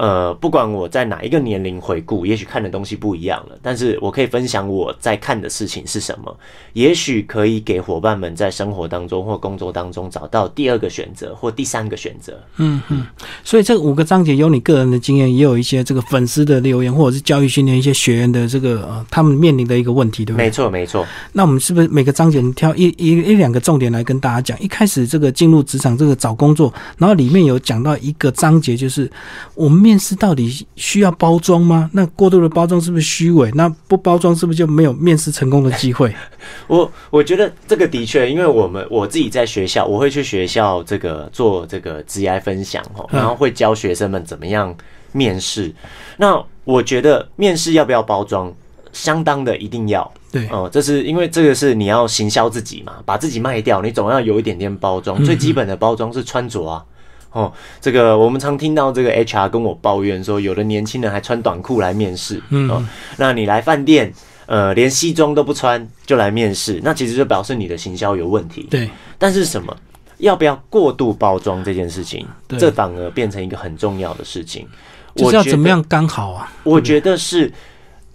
[0.00, 6.34] 呃，不管我在哪一个年龄回顾，也许看的东西不一样了，但是我可以分享我在看的事情是什么，
[6.72, 12.40] 也许可以给伙伴们在生活当中或工作当中找到第二个选择或第三个选择。
[12.56, 13.04] 嗯哼，
[13.44, 20.46] 所以这五个章节有你个人的经验，也有一些这个粉丝的留言，或者是教育训练一些学员的这个呃他们面临的一个问题，对不对？
[20.46, 21.06] 没错没错。
[21.34, 24.58] 那我们是不是每个章节挑一一一两个重点来跟大家讲？
[24.62, 29.10] 一开始这个进入职场这个找工作，然后里面有讲到一个章节，就是
[29.54, 29.89] 我们。
[29.90, 31.90] 面试到底需要包装吗？
[31.92, 33.50] 那过度的包装是不是虚伪？
[33.54, 36.14] 那不包装是不是就没有面试成功的机会？
[36.68, 44.72] 我我觉得这个的确，因为我们我自己在学校，我会去学校这个做这个职业分享哦，然后会教学生们怎么样
[45.10, 45.74] 面试。
[46.18, 48.52] 那我觉得面试要不要包装，
[48.92, 55.20] 相当的一定要对哦，这是因为这个是你要行销自己嘛，把自己卖掉，你总要有一点点包装。
[55.24, 56.84] 最基本的包装是穿着啊。
[57.32, 62.42] 哦，这个我们常听到这个 HR 跟我抱怨说，有的年轻人还穿短裤来面试。
[62.50, 64.12] 嗯，那你来饭店，
[64.46, 68.66] 呃，连西装都不穿就来面试，那其实就表示你的行销有问题。
[68.70, 69.76] 对，但是什么？
[70.18, 74.68] 要不要过度包装这件事情，对这反而变成一个很重要的事情。
[75.14, 76.52] 我是要怎么样刚好啊？
[76.62, 77.50] 我觉得是，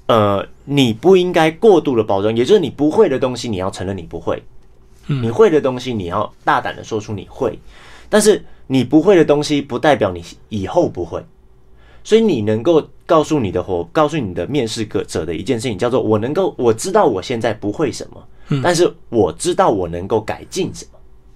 [0.06, 4.38] 呃，你不应该过度的包装，也就是你不会的东西，你要承认你不会；
[5.08, 7.58] 嗯你会的东西，你要大胆的说出你会。
[8.08, 11.24] 但是你不会的东西，不代表你以后不会。
[12.04, 20.92] 所以你能够告诉你的伙，告诉你的面试者的一件事情，叫做我能够我知道我现在不会什么，但是我知道我能够改进什么。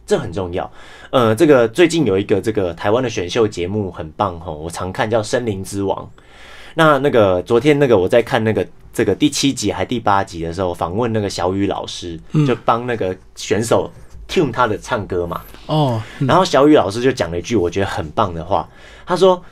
[0.05, 0.71] 这很重要。
[1.11, 6.03] 呃，这个最近有一个这个台湾的选秀节目很棒哈，我常看叫《森林之王》。
[6.75, 13.89] 那那个昨天那个我在看那个这个第七集还第八集的时候，访问那个小雨老师，就帮那个选手
[14.29, 15.41] tune 他的唱歌嘛。
[15.65, 18.69] 哦，然后小雨老师就讲了一句我觉得很棒的话，
[19.05, 19.43] 他说：“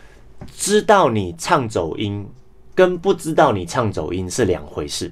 [0.55, 2.25] 知道你唱走音
[2.73, 5.11] 跟不知道你唱走音是两回事。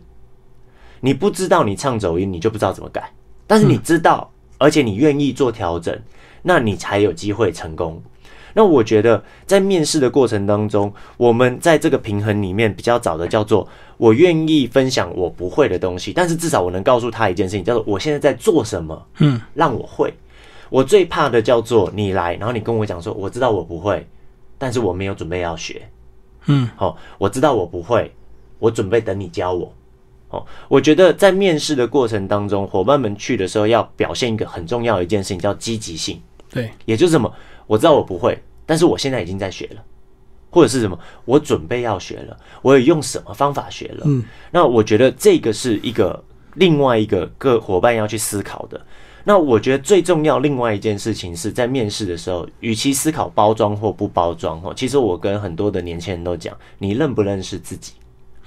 [1.01, 3.01] 你不知道你唱走音，你就不知道怎么改；
[3.45, 5.99] 但是你知道，而且你愿意做调整，
[6.41, 8.01] 那你才有机会成功。”
[8.55, 20.13] 那我觉得在面试的过程当中，我们在这个平衡里面比较早的叫做我愿意分享我不会的东西，但是至少我能告诉他一件事情，叫做我现在在做什么，嗯，让我会。
[20.69, 24.07] 我最怕的叫做你来，然后你跟我讲说，我知道我不会，
[24.57, 25.87] 但是我没有准备要学。
[26.47, 28.11] 嗯，好、我知道我不会，
[28.57, 29.71] 我准备等你教我。
[30.29, 36.19] 哦，我觉得在面试的过程当中，伙伴们去的时候要表现一个很重要的一件事情，叫积极性。
[36.51, 37.31] 对，也就是什么，
[37.67, 39.83] 我知道我不会，但是我现在已经在学了，
[40.49, 44.03] 或者是什么，我准备要学了，我有用什么方法学了。
[44.05, 46.23] 嗯，那我觉得这个是一个
[46.53, 48.79] 另外一个各伙伴要去思考的。
[49.27, 57.93] 那我觉得最重要另外一件事情是在面试的时候，与其思考包装或不包装哦，其实我跟很多的年轻人都讲，你认不认识自己？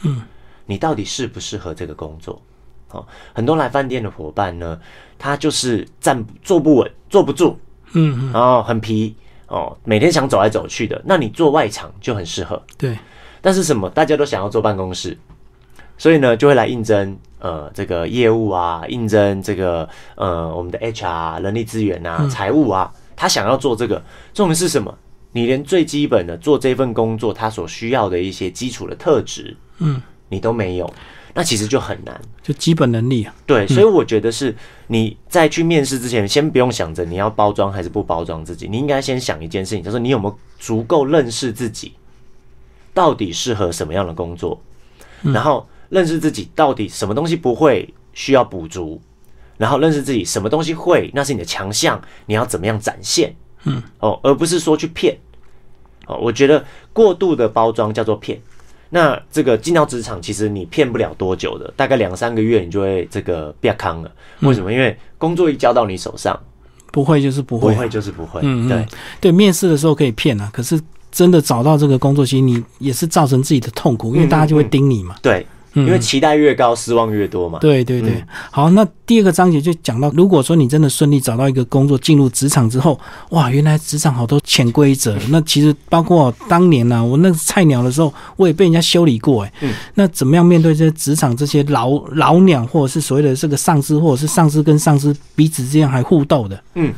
[0.05, 0.23] 嗯，
[0.67, 2.41] 你到底适不适合这个工作？
[2.93, 3.05] 哦，
[3.35, 4.81] 很多来饭店的伙伴呢，
[5.19, 7.59] 他就是站坐不稳，坐不住，
[7.93, 9.15] 嗯嗯，然后很皮
[9.47, 12.63] 哦，每天想走来走去的，那你做外场就很适合。
[12.77, 12.99] 对，
[13.41, 15.17] 但是什么，大家都想要坐办公室，
[15.97, 24.03] 所以呢，就会来应征呃这个业务啊，应征这个呃我们的 HR 人力资源啊、财务啊，他想要做这个，
[24.35, 24.97] 重点是什么？
[25.33, 30.93] 你连最基本的做这份工作他所需要的一些基础的特质，嗯，你都没有，
[31.39, 32.21] 那其实就很难。
[32.43, 33.33] 就基本能力啊。
[33.47, 34.53] 对，所以我觉得是
[34.89, 41.93] 你在去面试之前，先不用想着你要包装还是不包装自己，你应该先想一件事情，就是你有没有足够认识自己，
[42.93, 44.61] 到底适合什么样的工作，
[45.23, 49.01] 然后认识自己到底什么东西不会需要补足，
[49.57, 55.17] 然后认识自己什么东西会，那是你的强项，你要怎么样展现，嗯，哦，而不是说去骗，
[56.09, 58.41] 哦，我觉得过度的包装叫做骗。
[58.91, 64.11] 那这个进到职场，其实你骗不了多久的，大概两三个月你就会这个变康了。
[64.41, 64.73] 为什么？
[64.73, 66.39] 因为工作一交到你手上，
[66.91, 68.41] 不会就是不会，不会就是不会。
[68.43, 68.87] 嗯嗯对，
[69.21, 75.17] 对，面试的时候可以骗啊，可是真的找到这个工作，其实你也是造成自己的痛苦，因为大家就会盯你嘛。
[75.21, 77.59] 对，嗯因为期待越高，失望越多嘛。
[77.61, 82.99] 对对对，嗯好，那第二个章节就讲到，如果说你真的顺利找到一个工作，进入职场之后，
[83.31, 85.17] 哇，原来职场好多潜规则。
[85.31, 96.63] 那其实包括当年呢、啊，我那个菜鸟的时候，我也被人家修理过，哎、嗯那怎么样面对这些职场这些老老鸟，或者是所谓的这个上司，或者是上司跟上司彼此之间还互斗的？
[96.75, 96.93] 嗯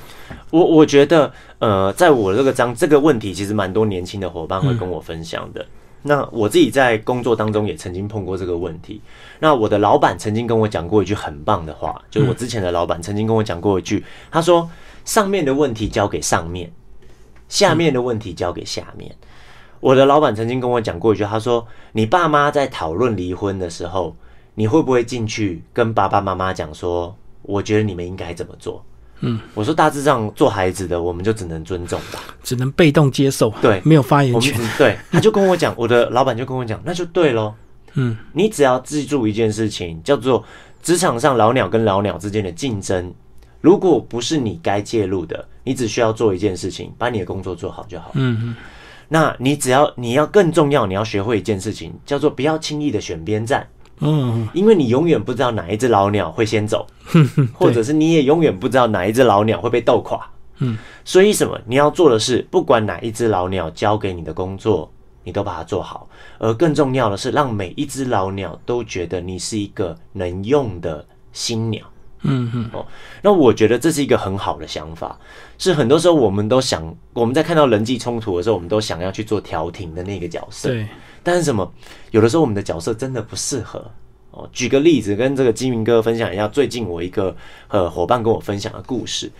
[0.50, 5.64] 我我觉得，呃，在我这个章这个问题，其实蛮多年轻的伙伴会跟我分享的。
[6.02, 9.00] 那我自己在工作当中也曾经碰过这个问题。
[9.38, 14.70] 那我的老板曾经跟我讲过一句很棒的话，就是我之前的老板曾经跟我讲过一句，他说
[15.04, 16.72] ：“上面的问题交给上面，
[17.48, 19.14] 下面的问题交给下面。
[19.80, 24.16] 我的老板曾经跟我讲过一句，他说：“你爸妈在讨论离婚的时候，
[24.54, 28.84] 你会不会进去跟爸爸妈妈讲说，我觉得你们应该怎么做？”
[29.20, 32.20] 嗯，我说大致上做孩子的，我们就只能尊重吧。
[32.42, 34.58] 只能被动接受，对没有发言权。
[34.78, 37.54] 对，他就跟我讲，我的老板就跟我讲，那就对咯。
[37.94, 40.44] 嗯，你只要记住一件事情，叫做
[40.82, 43.12] 职场上老鸟跟老鸟之间的竞争，
[43.60, 48.12] 如果不是你该介入的，你只需要做一件事情，把你的工作做好就好。
[48.14, 48.56] 嗯嗯，
[49.08, 53.66] 那你只要你要更重要，你要学会一件事情，叫做不要轻易的选边站，
[54.00, 56.86] 嗯，因为你永远不知道哪一只老鸟会先走，
[57.54, 60.26] 或者是你也永远不知道哪一只老鸟会被斗垮。
[60.58, 61.58] 嗯，所以什么？
[61.66, 64.90] 你要做的是，不管哪一只老鸟交给你的工作，
[65.24, 66.08] 你都把它做好。
[66.38, 71.82] 而更重要的是，让每一只老鸟都觉得你是一个能用的新鸟。
[72.22, 72.84] 嗯嗯，哦，
[73.22, 75.18] 那我觉得这是一个很好的想法。
[75.56, 80.68] 是很多时候我们都想，我们在看到人际冲突的时候，我们都想要去做调停的那个角色。
[80.68, 80.86] 对，
[81.22, 81.72] 但是什么？
[82.10, 83.90] 有的时候我们的角色真的不适合
[84.30, 84.48] 哦。
[84.52, 87.36] 举个例子，跟这个金明哥分享一下，最近我一个
[87.68, 89.30] 呃伙伴跟我分享的故事。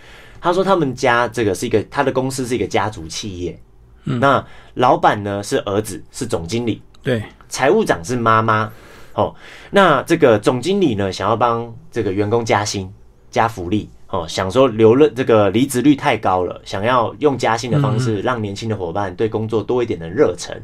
[0.41, 3.61] 他说他们家这个是一个他的公司是一个家族企业，
[4.05, 8.73] 那老板呢是儿子，是总经理，对，财务长是妈妈。
[9.13, 9.35] 哦，
[9.71, 12.91] 那这个总经理呢，想要帮这个员工加薪、
[13.31, 20.63] 加福利，哦，想说留任这个离职率太高了，想要用加薪的方式让年轻的伙伴对工作多一点的热忱。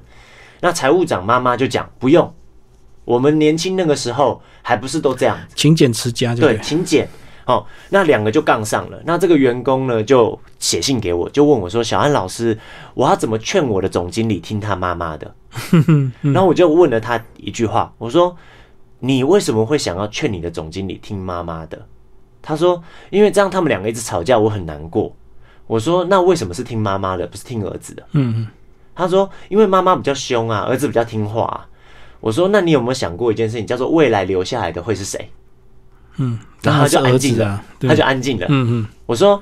[0.61, 2.33] 那财务长妈妈就讲不用，
[3.05, 7.09] 我们年轻那个时候还不是都这样，勤俭持家，对，勤俭。
[7.47, 9.01] 哦，那两个就杠上了。
[9.05, 12.59] 那这个员工呢，就写信给我，就问我说：“小安老师，
[12.93, 15.33] 我要怎么劝我的总经理听他妈妈的？”
[16.35, 18.37] 然后我就问了他一句话，我说
[18.99, 21.87] ：“你为什么会想要劝你的总经理听妈妈的？”
[22.43, 25.15] 他说：“因为这样他们两个一直吵架，我很难过。”
[25.69, 28.49] 我说：“那为什么是听妈妈的，不是听儿子的？”嗯
[28.97, 31.69] 他说：“因为妈妈比较凶啊，儿子比较听话。”
[32.19, 35.31] 我说：“那你有没有想过一件事情，叫做未来留下来的会是谁？”
[36.19, 38.47] 嗯，然后他就安静了，他就安静了。
[38.49, 39.41] 嗯嗯，我说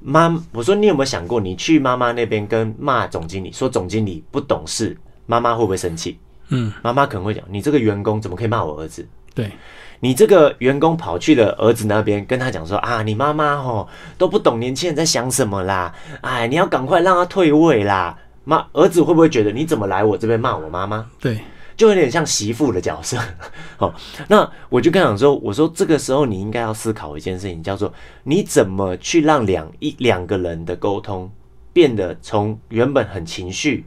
[0.00, 6.18] 妈，我说你有没有想过，你去妈妈那边跟骂总经理，说总经理不懂事，妈妈会不会生气？
[6.48, 9.06] 嗯，妈妈可能会讲，你这个员工怎么可以骂我儿子？
[9.32, 9.52] 对，
[10.00, 18.18] 你这个员工跑去了儿子那边跟他讲说啊，你妈妈吼都不懂年轻人在想什么啦，哎，你要赶快让他退位啦。
[18.48, 21.06] 妈，儿子会不会觉得你怎么来我这边骂我妈妈？
[21.20, 21.38] 对。
[21.76, 23.16] 就有点像媳妇的角色，
[23.78, 23.94] 好，
[24.26, 31.30] 那我就跟他讲说，我说这个时候你应该要思考一件事情，叫做你怎么去让两一两个人的沟通
[31.72, 33.86] 变得从原本很情绪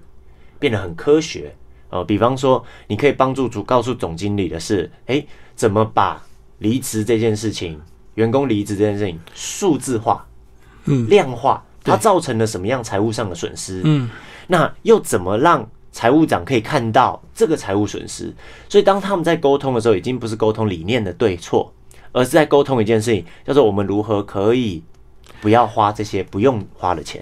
[0.58, 1.54] 变得很科学
[1.90, 2.02] 哦。
[2.02, 6.24] 比方说，你可以帮助主告诉总经理的是，诶，怎么把
[6.60, 7.78] 离职这件事情、
[8.16, 10.26] 员工离职这件事情数字化、
[10.86, 13.82] 嗯，量化，它造成了什么样财务上的损失？
[13.84, 14.10] 嗯，
[14.52, 15.66] 那又怎么让？
[15.94, 18.34] 财务长可以看到这个财务损失，
[18.70, 21.74] 所以当他们在沟通的时候，已经不是沟通理念的对错，
[22.14, 24.82] 而是在沟通一件事情，叫做我们如何可以
[25.42, 27.22] 不要花这些不用花的钱。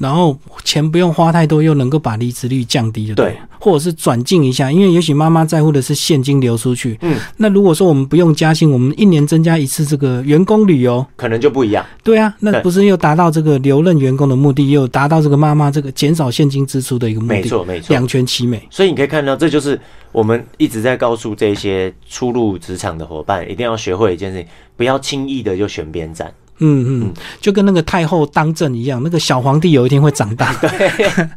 [0.00, 6.98] 然后钱不用花太多，又能够把离职率降低，对，或者是转进一下，因为也许妈妈在乎的是现金流出去。
[7.02, 11.84] 嗯，那如果说我们不用加薪，我们一年增加一次这个员工旅游，可能就不一样。
[12.02, 17.34] 对啊，那不是又达到这个留任员工的目的，又达到这个妈妈这个减少现金支出的一个目的。
[17.34, 18.66] 没错，没错，两全其美。
[18.70, 19.78] 所以你可以看到，这就是
[20.12, 24.46] 我们一直在告诉这些初入职场的伙伴，一定要学会一件事情，
[24.78, 26.32] 不要轻易的就选边站。
[26.60, 30.68] 嗯嗯，就跟那个太后当政一样，那个小皇帝有一天会长大， 对，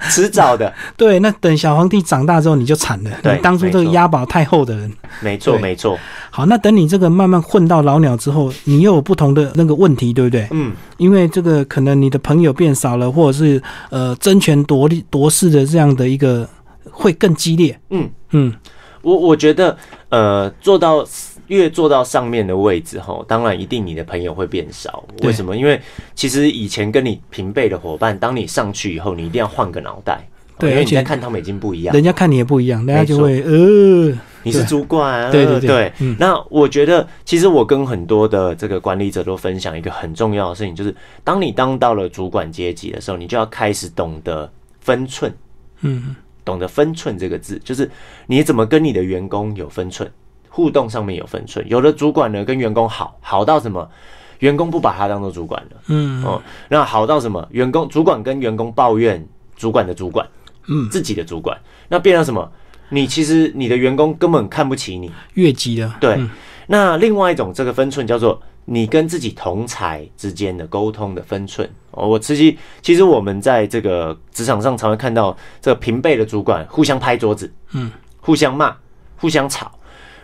[0.09, 0.71] 迟早的。
[0.95, 3.09] 对，那等小皇帝长大之后，你就惨了。
[3.21, 5.97] 对，当初这个押宝太后的人，没错没错。
[6.29, 10.47] 好，那等你这个慢慢混到老鸟之后，你又有不同的那个问题，对不对？
[10.51, 16.47] 嗯，因为这个可能你的朋友变少了，或者是呃争权夺利夺势的这样的一个
[16.91, 17.79] 会更激烈。
[17.89, 18.53] 嗯嗯，
[19.01, 19.77] 我我觉得
[20.09, 21.05] 呃做到。
[21.53, 25.03] 越做到上面的位置，吼，当然一定你的朋友会变少。
[25.21, 25.55] 为什么？
[25.55, 25.79] 因为
[26.15, 30.27] 其实以前跟你平辈的伙伴，当你上去以后，你一定要换个脑袋。
[30.57, 35.31] 对，因为你在看他们已经不一样，人家看你也不一样，人家就会呃，你是主管。
[35.31, 35.91] 对对对。
[36.19, 45.33] 那我觉得，其实我跟很多的这个管理者都分享一个很重要的事情，就是当你当到了主管阶级的时候，你就要开始懂得分寸。
[45.81, 47.89] 嗯，懂得分寸这个字，就是
[48.27, 50.09] 你怎么跟你的员工有分寸。
[50.55, 53.89] 互动上面有分寸，有的主管呢跟员工好好到什么，
[54.37, 56.39] 员工不把他当做主管了，嗯哦，
[56.69, 60.27] 那好到什么，员工主管跟员工抱怨主管的主管，
[60.67, 61.57] 嗯，自己的主管，
[61.89, 62.51] 那变成什么？
[62.89, 65.97] 你其实你的员工根本看不起你，越级了。
[65.99, 66.23] 对，
[66.67, 71.67] 那另外一种这个分寸叫做你跟自己同才之间的沟通的分寸。
[71.89, 77.89] 哦，我实际其实我们在这个职场上常会看到这个平辈的主管互相拍桌子，嗯，
[78.21, 78.75] 互相骂，
[79.17, 79.71] 互相吵。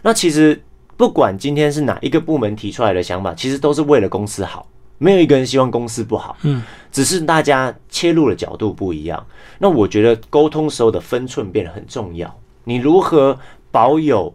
[0.01, 0.61] 那其实
[0.97, 6.35] 不管今天是哪一个部门提出来的想法，其实都是为了公司好，没有一个人希望公司不好。
[6.43, 9.25] 嗯，只是大家切入的角度不一样。
[9.57, 12.33] 那我觉得沟通时候的分寸变得很重要。
[12.63, 13.37] 你如何
[13.71, 14.33] 保有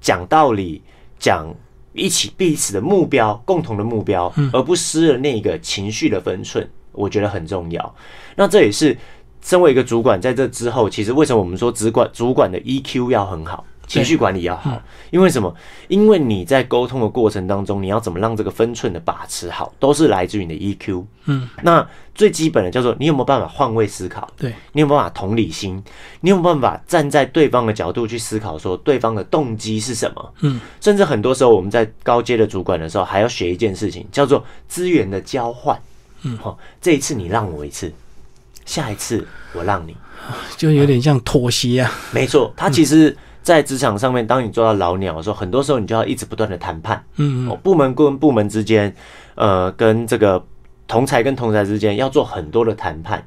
[0.00, 0.82] 讲道理、
[1.18, 1.54] 讲
[1.92, 7.94] 一起彼此的目标、共同的目标，而不失了那个情绪的分寸，我觉得很重要。
[8.36, 8.96] 那这也是
[9.40, 13.64] 身为一个主管，在这之后，其实为什么我们说主管主管的 EQ 要很好？
[13.86, 14.80] 情绪管理要好，
[15.10, 15.54] 因为什么？
[15.88, 21.04] 因为你在沟通的过程当中，你要怎么让这个分寸的把持好，都是来自于你的 EQ。
[21.26, 24.26] 嗯，那最基本的叫做你有没有办法换位思考？
[24.36, 25.82] 对，你有没有办法同理心？
[26.20, 30.34] 你有没有办法站在对方的角度去思考，说对方的动机是什么？
[30.40, 35.78] 嗯，甚至很多时候我们在高阶的主管的时候，还要学一件事情，叫做资源的交换。
[36.22, 37.92] 嗯，好，这一次你让我一次，
[38.64, 39.94] 下一次我让你，
[40.56, 41.92] 就有点像妥协啊。
[42.12, 43.14] 没错，他其实。
[43.42, 47.04] 在职场上面，当你做到老鸟的时候，很多时候你就要一直不断的谈判。
[47.16, 48.94] 嗯，部门跟部门之间，
[49.34, 50.44] 呃，跟这个
[50.86, 53.26] 同才跟同才之间要做很多的谈判。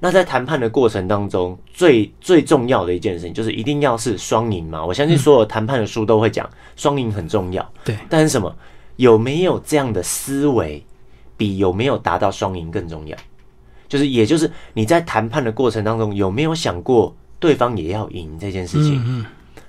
[0.00, 4.84] 那在谈判的过程当中，最最重要的一件事情就是一定要是双赢嘛。
[4.84, 7.66] 我相信所有谈判的书都会讲双赢很重要。
[7.84, 8.54] 对，但是什么
[8.96, 10.84] 有没有这样的思维，
[11.38, 13.16] 比有没有达到双赢更重要？
[13.88, 19.02] 就是也就是你在谈判的过程当中有没有想过对方也要赢这件事情？
[19.06, 19.24] 嗯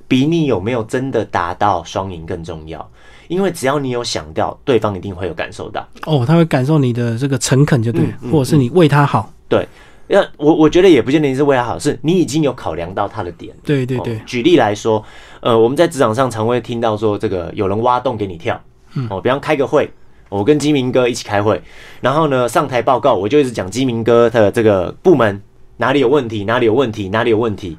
[0.07, 2.89] 比你有没有真的达到双赢更重要。
[3.27, 5.83] 因为只要你有想到，对方一定会有感受到。
[6.05, 9.33] 哦，他会感受你的这个诚恳，就对了，嗯嗯或者是你为他好。
[9.49, 9.67] 对，
[10.07, 13.51] 那我我觉得也不见得是为他好，是你已经有考量到他的点。
[13.63, 15.03] 对对对哦，举例来说，
[15.39, 18.61] 呃，我们在职场上常会听到说，这个有人挖洞给你跳，
[18.93, 19.89] 嗯哦，比方开个会，
[20.29, 21.59] 我跟基明哥一起开会，
[22.01, 25.41] 然后呢上台报告，我就一直讲基明哥的这个部门
[25.77, 27.75] 哪里有问题，哪里有问题，哪里有问题。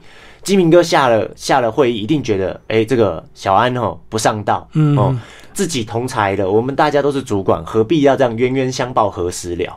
[0.47, 5.19] 基明哥下了下了会议，一定觉得，哎、这个小安哦不上道，嗯哦，
[5.53, 9.77] 自己同才的，我们大家都是主管，何必要这样冤冤相报何时了？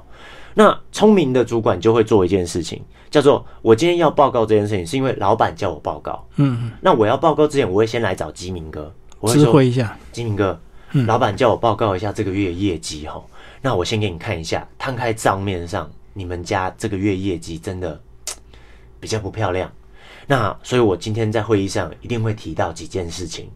[0.54, 6.24] 那聪明的主管就会做一件事情，叫做我今天要报告这件事情，是因为老板叫我报告。
[6.36, 9.98] 嗯，那我要报告之前，我会先来找基明哥，我会知说一下。
[10.12, 10.60] 基明哥，
[11.08, 13.20] 老板叫我报告一下这个月业绩哈。
[13.64, 18.00] 那我先给你看一下，摊开账面上，你们家这个月业绩真的
[19.00, 19.68] 比较不漂亮。
[20.32, 23.50] 那所以，我今天在会议上一定会提到几件事情。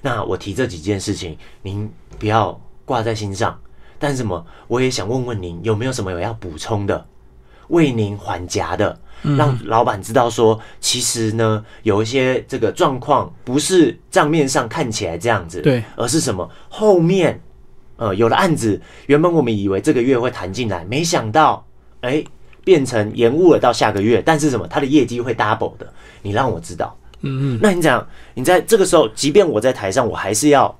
[0.00, 3.58] 那我提这几件事情，您不要挂在心上。
[3.98, 7.04] 但是什么，我也想问问您有没有什么有要补充的，
[7.66, 8.96] 为您缓颊的，
[9.36, 17.42] 让老板知道说，其实呢有一些这个状况不是账面上看起来这样子，对，而是什么后面
[17.96, 21.66] 呃有了案子，原本我们以为这个月会谈进来，没想到
[22.02, 22.24] 哎、
[22.70, 25.92] 变成延误了到下个月，但是什么它的业绩会 double 的，
[26.22, 26.96] 你让我知道。
[27.22, 30.72] 嗯嗯，那你讲，你在这个时候，即便我在台上，我还是要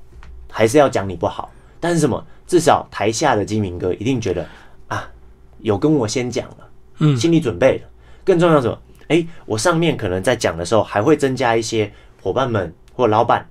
[0.49, 2.24] 还是要讲你不好，但是什么？
[2.47, 4.47] 至少台下的金明哥一定觉得
[4.86, 5.11] 啊，
[5.59, 6.68] 有跟我先讲了，
[6.99, 7.88] 嗯心理准备了。
[8.24, 8.78] 更重要什么？
[9.09, 13.45] 哎、我上面可能在讲的时候，还会增加一些伙伴们或老板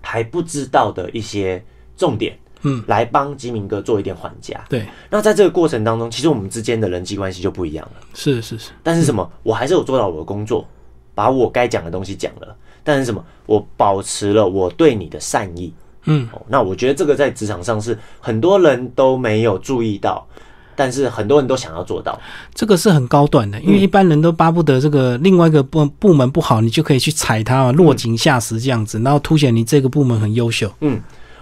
[0.00, 1.60] 还不知道的一些
[1.96, 4.60] 重点，嗯，来帮吉明哥做一点缓夹。
[4.68, 8.00] 对，那在这个过程当中，其实我们之间的人际关系就不一样了。
[8.14, 9.30] 是是是，但是什么？
[9.42, 10.66] 我还是有做到我的工作，
[11.14, 12.56] 把我该讲的东西讲了。
[12.82, 13.24] 但是什么？
[13.46, 15.72] 我保持了我对你的善意。
[16.04, 20.26] 嗯，哦，那我觉得这个在职场上是很多人都没有注意到，
[20.74, 22.18] 但是很多人都想要做到。
[22.54, 30.72] 这个是很高端的，因为一般人都巴不得这个另外一个部部门不好，你就可以去踩它，落井下石这样子，然后凸显你这个部门很优秀。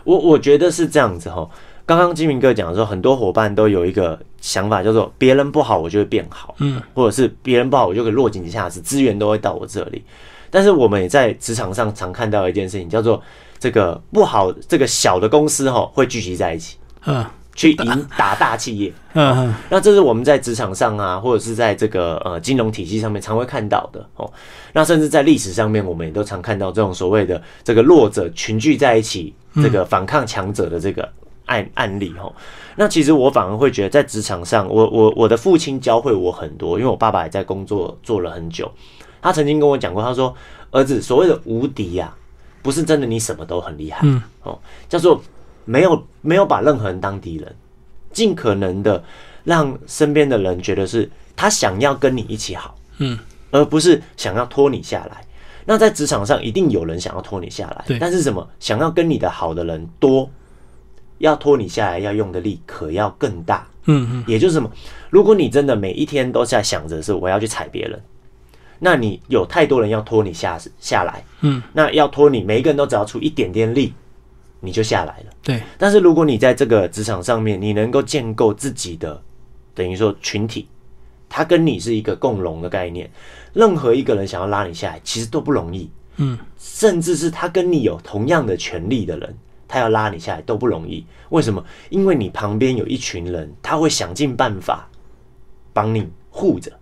[0.07, 1.47] 我我觉得是这样子哈。
[1.85, 10.03] 刚刚金明哥讲的时候，很多伙伴都有一个想法，叫做别人不好，我就会变好，嗯，或者是别人不好，我就可以落井下石，资源都会到我这里。
[10.51, 13.23] 但是我们也在职场上常看到一件事情，叫做
[13.59, 18.93] 这个不好，这个小的公司哈会聚集在一起，嗯去赢打大企业。
[19.15, 24.31] 嗯嗯，那这是我们在职场上啊，或者是在这个呃金融体系上面常会看到的哦。
[24.73, 29.33] 那甚至在历史上面，我们也都常看到这种所谓的这个弱者群聚在一起，
[29.63, 31.09] 这个反抗强者的这个
[31.47, 32.33] 案案例哦。
[32.77, 38.71] 那其实我反而会觉得，在职场上，我我我的父亲教会我很多，因为我爸爸也在工作做了很久。
[39.23, 40.33] 他曾经跟我讲过，他说
[40.71, 42.15] ：“儿子，所谓的无敌呀、
[42.63, 44.57] 不是真的你什么都很厉害，嗯哦，
[44.89, 45.21] 叫做
[45.65, 47.57] 没有没有把任何人当敌人，
[48.13, 49.03] 尽可能的
[49.43, 53.19] 让身边的人觉得是他想要跟你一起好，嗯，
[53.51, 55.26] 而不是想要拖你下来。
[55.67, 60.31] 那在职场上一定有人想要拖你下来对，但是什么想要跟你的好的人多，
[61.19, 63.67] 要拖你下来要用的力可要更大。
[63.89, 64.71] 嗯嗯，也就是什么？
[65.11, 68.01] 如果你真的每一天都在想着是我要去踩别人，
[68.79, 73.93] 那你有太多人要拖你下下来，嗯，那要拖你，每一个人都只要出一点点力，
[74.61, 75.33] 你就下来了。
[75.43, 79.23] 对，但是如果你在这个职场上面，你能够建构自己的
[79.73, 80.69] 等于说群体，
[81.37, 83.11] 它跟你是一个共荣的概念，
[83.53, 85.91] 任何一个人想要拉你下来，其实都不容易。
[86.17, 89.37] 嗯，甚至是他跟你有同样的权利的人，
[89.69, 91.05] 他要拉你下来都不容易。
[91.29, 91.63] 为什么？
[91.91, 94.89] 因为你旁边有一群人，他会想尽办法
[95.75, 96.73] 帮你护着。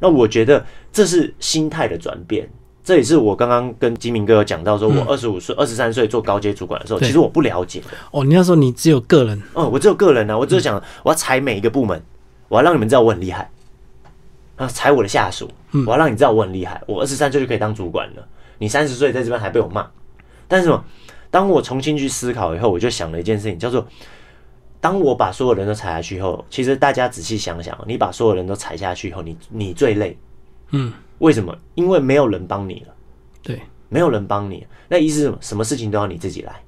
[0.00, 2.50] 那我觉得这是心态的转变。
[2.82, 7.86] 这也是我刚刚跟金明哥有讲到，说我二十五岁、二十三岁做高阶主管的时候，其实我不了解的。
[8.10, 10.74] 哦，你那时候你只有个人，哦，我只有个人啊，我只有想
[11.04, 12.02] 我要踩每一个部门，
[12.48, 13.48] 我要让你们知道我很厉害。
[14.56, 15.50] 啊，踩我的下属，
[15.86, 16.82] 我要让你知道我很厉害。
[16.86, 18.26] 我二十三岁就可以当主管了，
[18.58, 19.88] 你三十岁在这边还被我骂。
[20.46, 20.84] 但是什么？
[21.30, 23.86] 当我重新去思考以后，我就想了一件事情，叫做：
[24.80, 30.18] 当我把所有人都踩下去以后，其实大家仔细想想，你把所有人都踩下去以后，你你最累。
[30.72, 31.56] 嗯，为什么？
[31.74, 32.94] 因为没有人帮你了。
[33.42, 35.38] 对，没有人帮你，那意思是什么？
[35.40, 36.62] 什么事情都要你自己来，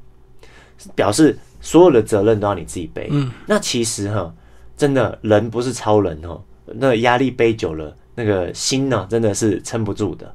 [0.94, 3.08] 表示所有的责任都要你自己背。
[3.10, 4.34] 嗯，那其实哈，
[4.76, 10.32] 真的人不是超人哦，那个压力背久了，那个心呢真的是撑不住的。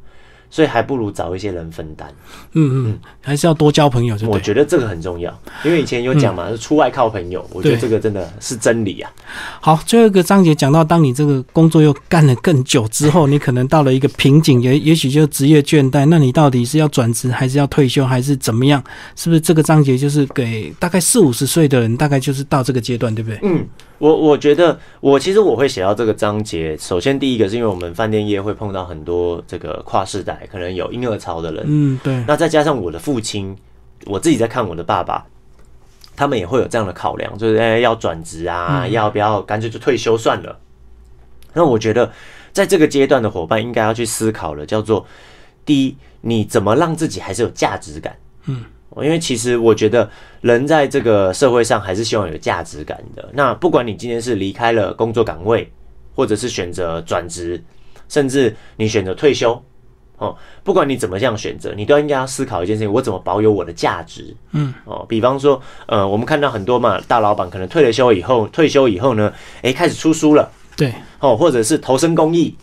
[0.51, 2.11] 所以还不如找一些人分担。
[2.53, 5.31] 嗯嗯，还是要多交朋友，就我觉得这个很重要，
[5.63, 9.11] 因为以前有讲嘛，是出外靠朋友，我觉得这个真的是真理啊。
[9.61, 18.83] 好，最后一个章节讲到，当你这个工作又干了更久之后，你可能到了一个瓶颈，也也许就职业倦怠，那你到底是要转职，还是要退休，还是怎么样？
[19.15, 23.39] 是不是这个章节就是给大概四五十岁的人，大概就是到这个阶段，对不对？
[23.43, 23.63] 嗯。
[23.99, 26.75] 我我觉得，我其实我会写到这个章节。
[26.77, 32.23] 首先，第一个是因为我们饭店业会碰到很多这个跨世代，可能有婴儿潮的人，嗯，对。
[32.25, 33.55] 那再加上我的父亲，
[34.05, 35.25] 我自己在看我的爸爸，
[36.15, 40.57] 他们也会有这样的考量，就是哎要转职啊，要不要干脆就退休算了。
[41.53, 42.11] 那我觉得，
[42.53, 45.05] 在这个阶段的伙伴应该要去思考了，叫做
[45.65, 48.15] 第一，你怎么让自己还是有价值感？
[48.45, 48.63] 嗯。
[49.03, 50.09] 因为其实我觉得
[50.41, 53.29] 人在这个社会上还是希望有价值感的。
[53.33, 55.71] 那不管你今天是离开了工作岗位，
[56.15, 57.63] 或者是选择转职，
[58.07, 59.61] 甚至你选择退休，
[60.17, 64.35] 哦，不管你怎么样选择，你都应该要思考一件事情：我怎么保有我的价值？
[64.51, 69.31] 嗯，哦，比方说，呃，我们看到很多嘛，大老板可能退了休以后，退休以后呢，
[69.61, 72.53] 诶，开始出书了，对，哦，或者是投身公益，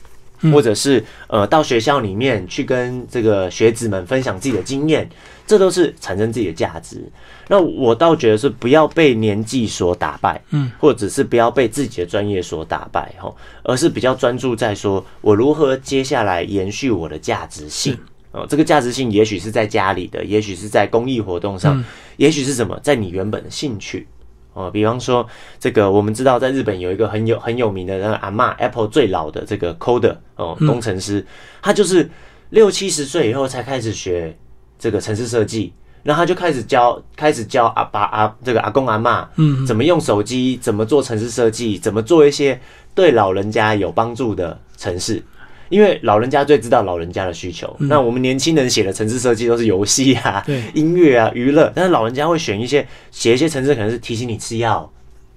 [0.52, 5.08] 或者是呃，到学校里面去跟这个学子们分享自己的经验。
[5.46, 7.02] 这都是产生自己的价值。
[7.48, 13.32] 那我倒觉得是不要被年纪所打败，嗯，或者是不要被自己的专业所打败，哈，
[13.62, 17.96] 而是比较专注在说我如何接下来延续我的价值性。
[18.32, 21.82] 哦，这个价值性也许是在家里的，也许是在公益活动上，
[22.16, 24.06] 也许是什么，在你原本的兴趣。
[24.52, 25.26] 哦，比方说
[25.60, 31.24] 这个，我们知道在日本有一个很有很有名的那个阿妈，Apple 最老的这个 Coder 哦，工程师，
[31.62, 32.10] 他就是
[32.50, 34.36] 六七十岁以后才开始学。
[34.78, 35.72] 这个城市设计，
[36.02, 42.60] 然后他就开始教，开始教阿爸阿这个阿公阿妈，嗯，怎么用手机，怎么做城市设计，怎么做一些
[42.94, 45.22] 对老人家有帮助的城市，
[45.68, 47.74] 因为老人家最知道老人家的需求。
[47.80, 54.90] 那我们年轻人写的城市设计都是游戏啊、音乐啊、娱乐，但是老人家会选一些写一些城市，可能是提醒你吃药。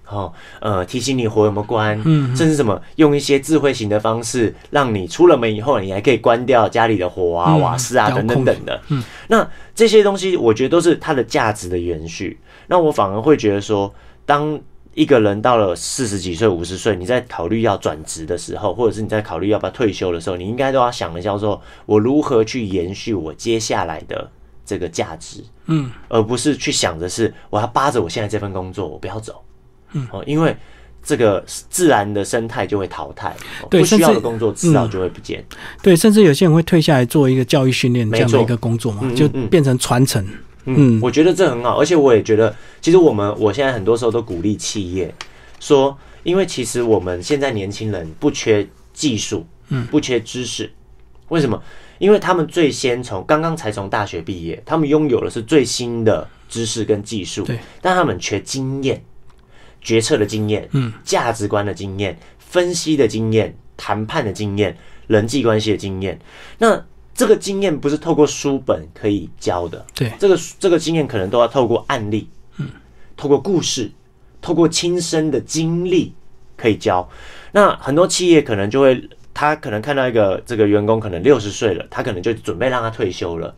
[0.10, 8.82] 哦，呃，提醒你火有没有关，嗯，甚至什么用一些智慧型的方式，让你出了门以后，你还可以关掉家里的火啊、瓦斯啊等等等的。
[8.90, 12.40] 嗯，那这些东西，我觉得都是它的价值的延续。
[12.68, 13.94] 那我反而会觉得说，
[14.26, 14.60] 当
[14.94, 24.30] 一个人到了四十几岁、五十岁，你在考虑要转职的时候，或者是你在考虑要不要退休的时候，你应该都要想的叫做我如何去延续我接下来的
[24.66, 29.42] 这个价值，嗯，而不是去想着是我要扒着我现在这份工作，我不要走。
[29.94, 30.56] 嗯哦，因为
[31.04, 33.36] 这个自然的生态就会淘汰，
[33.70, 35.44] 不需要的工作迟早就会不见。
[35.82, 40.26] 对，甚至有些人会退下来做一个教育训练这样的一个工作嘛，就变成传承。
[40.66, 45.12] 嗯，我觉得这很好，而且我也觉得，其实我们我现在很多时候都鼓励企业
[45.60, 50.70] 说，因为其实我们现在年轻人不缺技术，嗯，不缺知识，
[51.30, 51.60] 为什么？
[51.98, 59.02] 因为他们最先从刚刚才从大学毕业，他们拥有的是最新的知识跟技术，对，但他们缺经验。
[59.82, 64.78] 决策的经验，嗯，价值观的经验，分析的经验，谈判的经验，
[65.08, 66.20] 人际关系的经验。
[66.58, 72.68] 那这个经验不是透过书本可以教的，对，这个这个经验可能都要透过案例，嗯，
[73.18, 73.92] 透过故事，
[74.42, 76.14] 透过亲身的经历
[76.56, 77.10] 可以教。
[77.52, 83.54] 那很多企业可能就会，他可能看到一个这个员工可能六十岁了，他可能就准备让他退休了。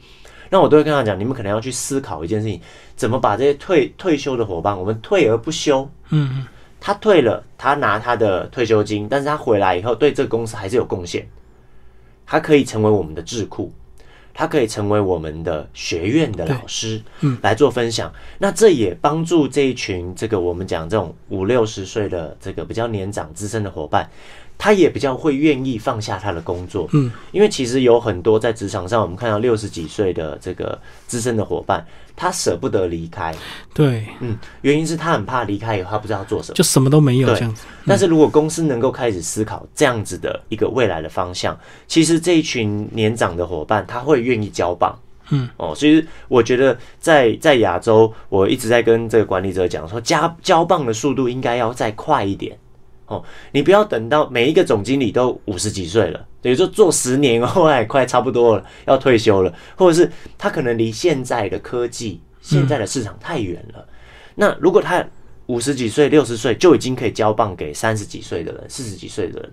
[0.51, 2.59] 那我都会跟他讲，你们可能要去思考一件事情，
[2.97, 5.89] 怎么把这些退退休的伙伴，我们退而不休。
[6.09, 6.45] 嗯，
[6.77, 11.25] 他退了，他拿他的退休金，但是他回来以后，对这个公司还是有贡献。
[12.25, 13.71] 他可以成为我们的智库，
[14.33, 18.11] 他可以成为我们的学院的老师，嗯，来做分享。
[18.37, 24.09] 那这也帮助这一群这个我们讲这种五六十岁的这个比较年长资深的伙伴。
[24.63, 31.83] 他也比较会愿意放下他的工作，嗯，因为其实有很多在职场上，我们看到六十几岁的这个资深的伙伴，
[32.15, 33.33] 他舍不得离开，
[33.73, 37.65] 对，嗯，原因是他很怕离开以后他不知道做什么，就什么都没有这样子。
[37.87, 44.95] 但是如果公司能够开始思考这样子的一个未来的方向，其实这一群年长的伙伴他会愿意交棒，
[45.31, 52.55] 嗯，哦，所以我觉得在在亚洲，我一直在跟这个管理者讲说，加交棒的速度应该要再快一点。
[53.11, 63.85] 哦，你不要等到每一个总经理都五十几岁了，等于说做十年 后来快差不多了，要退休了，或者是他可能离现在的科技、现在的市场太远了。
[64.35, 65.05] 那如果他
[65.47, 69.51] 五十几岁、六十岁就已经可以交棒给三十几岁的人、四十几岁的人，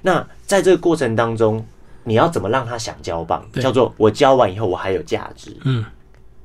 [0.00, 1.62] 那在这个过程当中，
[2.04, 3.44] 你要怎么让他想交棒？
[3.60, 5.54] 叫做我交完以后我还有价值。
[5.64, 5.84] 嗯，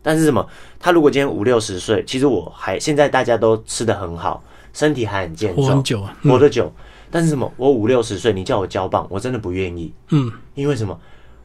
[0.02, 0.46] 但是什么？
[0.78, 4.44] 他如果今天五六十岁，其实我还现在大家都吃的很好。
[4.80, 6.72] 身体还很健活很壮，久啊，活得久。
[7.12, 7.52] 但是什么？
[7.58, 10.98] 我五六十岁，你叫我交棒，我真的不愿意，嗯，因为什么？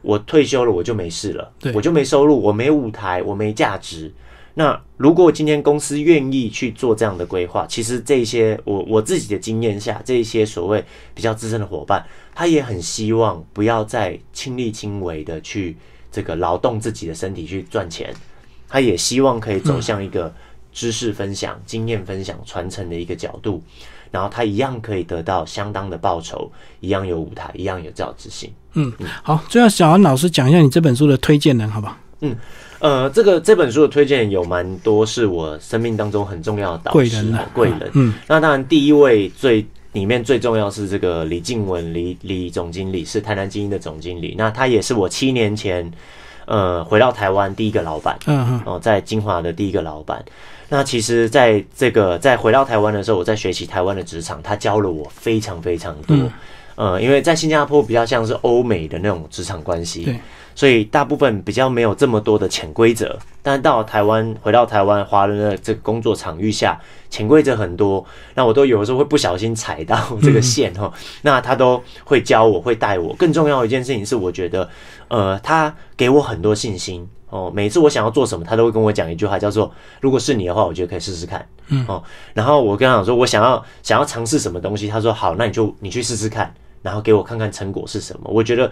[0.03, 4.13] 我退休了，我就没事了对，我就没收入，我没舞台，我没价值。
[4.55, 12.07] 那如果今天公司愿意去做这样的规划，其实这一些我我自己的经验下，这一些所谓比较资深的伙伴，
[12.37, 15.77] 他也很希望不要再亲力亲为的去
[16.13, 18.15] 这个劳动自己的身体去赚钱，
[18.69, 20.33] 他也希望可以走向一个
[20.75, 23.63] 知识分享、经验分享、传承的一个角度，
[24.11, 26.51] 然后他一样可以得到相当的报酬，
[26.81, 28.53] 一样有舞台，一样有教职性。
[29.23, 31.97] 好，最后小安老师讲一下你这本书的推荐人，好不好？
[32.81, 37.91] 呃，这个这本书的推荐有蛮多是我生命当中很重要的导师贵人啊哦贵人。
[37.95, 44.35] 嗯，那当然第一位最里面最重要是这个李静文李李总经理，是台南精英的总经理。
[44.37, 45.91] 那他也是我七年前
[46.47, 48.19] 呃回到台湾第一个老板。
[48.27, 50.23] 嗯嗯哦，在金华的第一个老板。
[50.69, 56.17] 那其实，在这个在回到台湾的时候，我在学习台湾的职场，他教了我非常非常多。
[56.17, 56.33] 嗯
[56.77, 60.19] 呃，因为在新加坡比较像是欧美的那种职场关系对，
[60.57, 63.17] 所以大部分比较没有这么多的潜规则。
[63.43, 66.77] 但到了台湾，回到台湾华人的这个工作场域下，
[67.09, 68.05] 潜规则很多，
[68.35, 70.93] 那我都有的时候会不小心踩到这个线哈。
[71.23, 73.15] 那他都会教我，会带我。
[73.15, 74.69] 更重要的一件事情是，我觉得，
[75.07, 77.09] 呃，他给我很多信心。
[77.35, 79.69] 哦，每次我想要做什么，他都会跟我讲一句话，叫做
[80.01, 82.01] “如果是你的话，我觉得可以试试看。”嗯，哦，
[82.33, 88.31] 然后我跟他讲说，我想要想要尝试什么东西，他说好，那你就你去试试看，然后给我看看成果是什么。
[88.33, 88.71] 我觉得，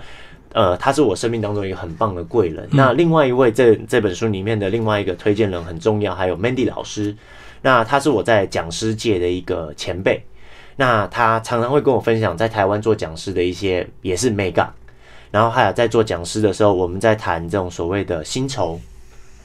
[0.53, 2.69] 呃，他是我生命当中一个很棒的贵人。
[2.71, 7.17] 那另外一位这这本书里面的另外一个推荐人很重要，还有 Mandy 老师，
[7.63, 10.25] 那他是我在讲师界的一个前辈。
[10.77, 14.69] 那他常常会跟我分享在台湾做讲师的一些也是 mega，
[15.33, 18.79] 然后还有在做讲师的时候，我们在谈这种所谓的薪酬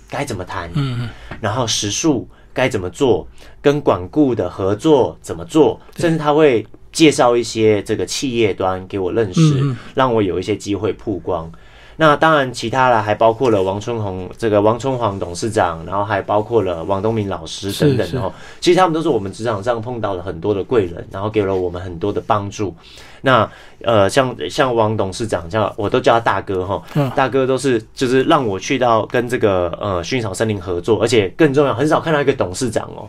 [0.08, 1.10] 该怎么谈，嗯嗯，
[1.42, 3.28] 然后时数该怎么做，
[3.62, 11.52] 跟管顾的合作怎么做，甚至他会介绍一些这个企业端给我认识，让我有一些机会曝光。
[12.00, 18.32] 那当然，其他的还包括了王春红这个王春煌董事长，然后还包括了王东明老师等等的哦。
[18.60, 22.76] 其实他们都是我们职场上碰到了很多的贵人，然后给了我们很多的帮助。
[23.22, 23.50] 那
[23.84, 27.10] 呃，像像王董事长，叫我都叫他大哥哈，嗯。
[27.16, 33.08] 大哥都是就是让我去到跟这个呃薰衣草森林合作，而且更重要，很少看到一个董事长哦，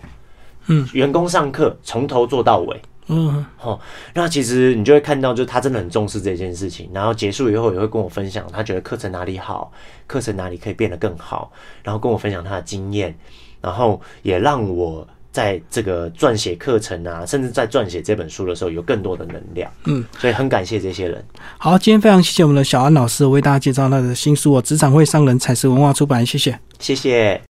[0.66, 2.80] 嗯，员工上课从头做到尾。
[3.08, 3.44] 嗯。
[3.62, 3.80] 哦，
[4.12, 9.72] 那其实你就会看到，就是他真的很重视这件事情，然后结束以后也会跟我分享，他觉得课程哪里好，
[10.06, 11.50] 课程哪里可以变得更好，
[11.82, 13.16] 然后跟我分享他的经验，
[13.62, 21.24] 然后也让我在这个撰写课程啊，甚至在撰写这本书的时候有更多的能量，嗯，所以很感谢这些人。
[21.58, 26.58] 好，今天非常谢谢我们的小安老师为大家介绍他的新书哦，《职场会伤人》，彩石文化出版，谢谢。
[26.80, 27.40] 谢谢。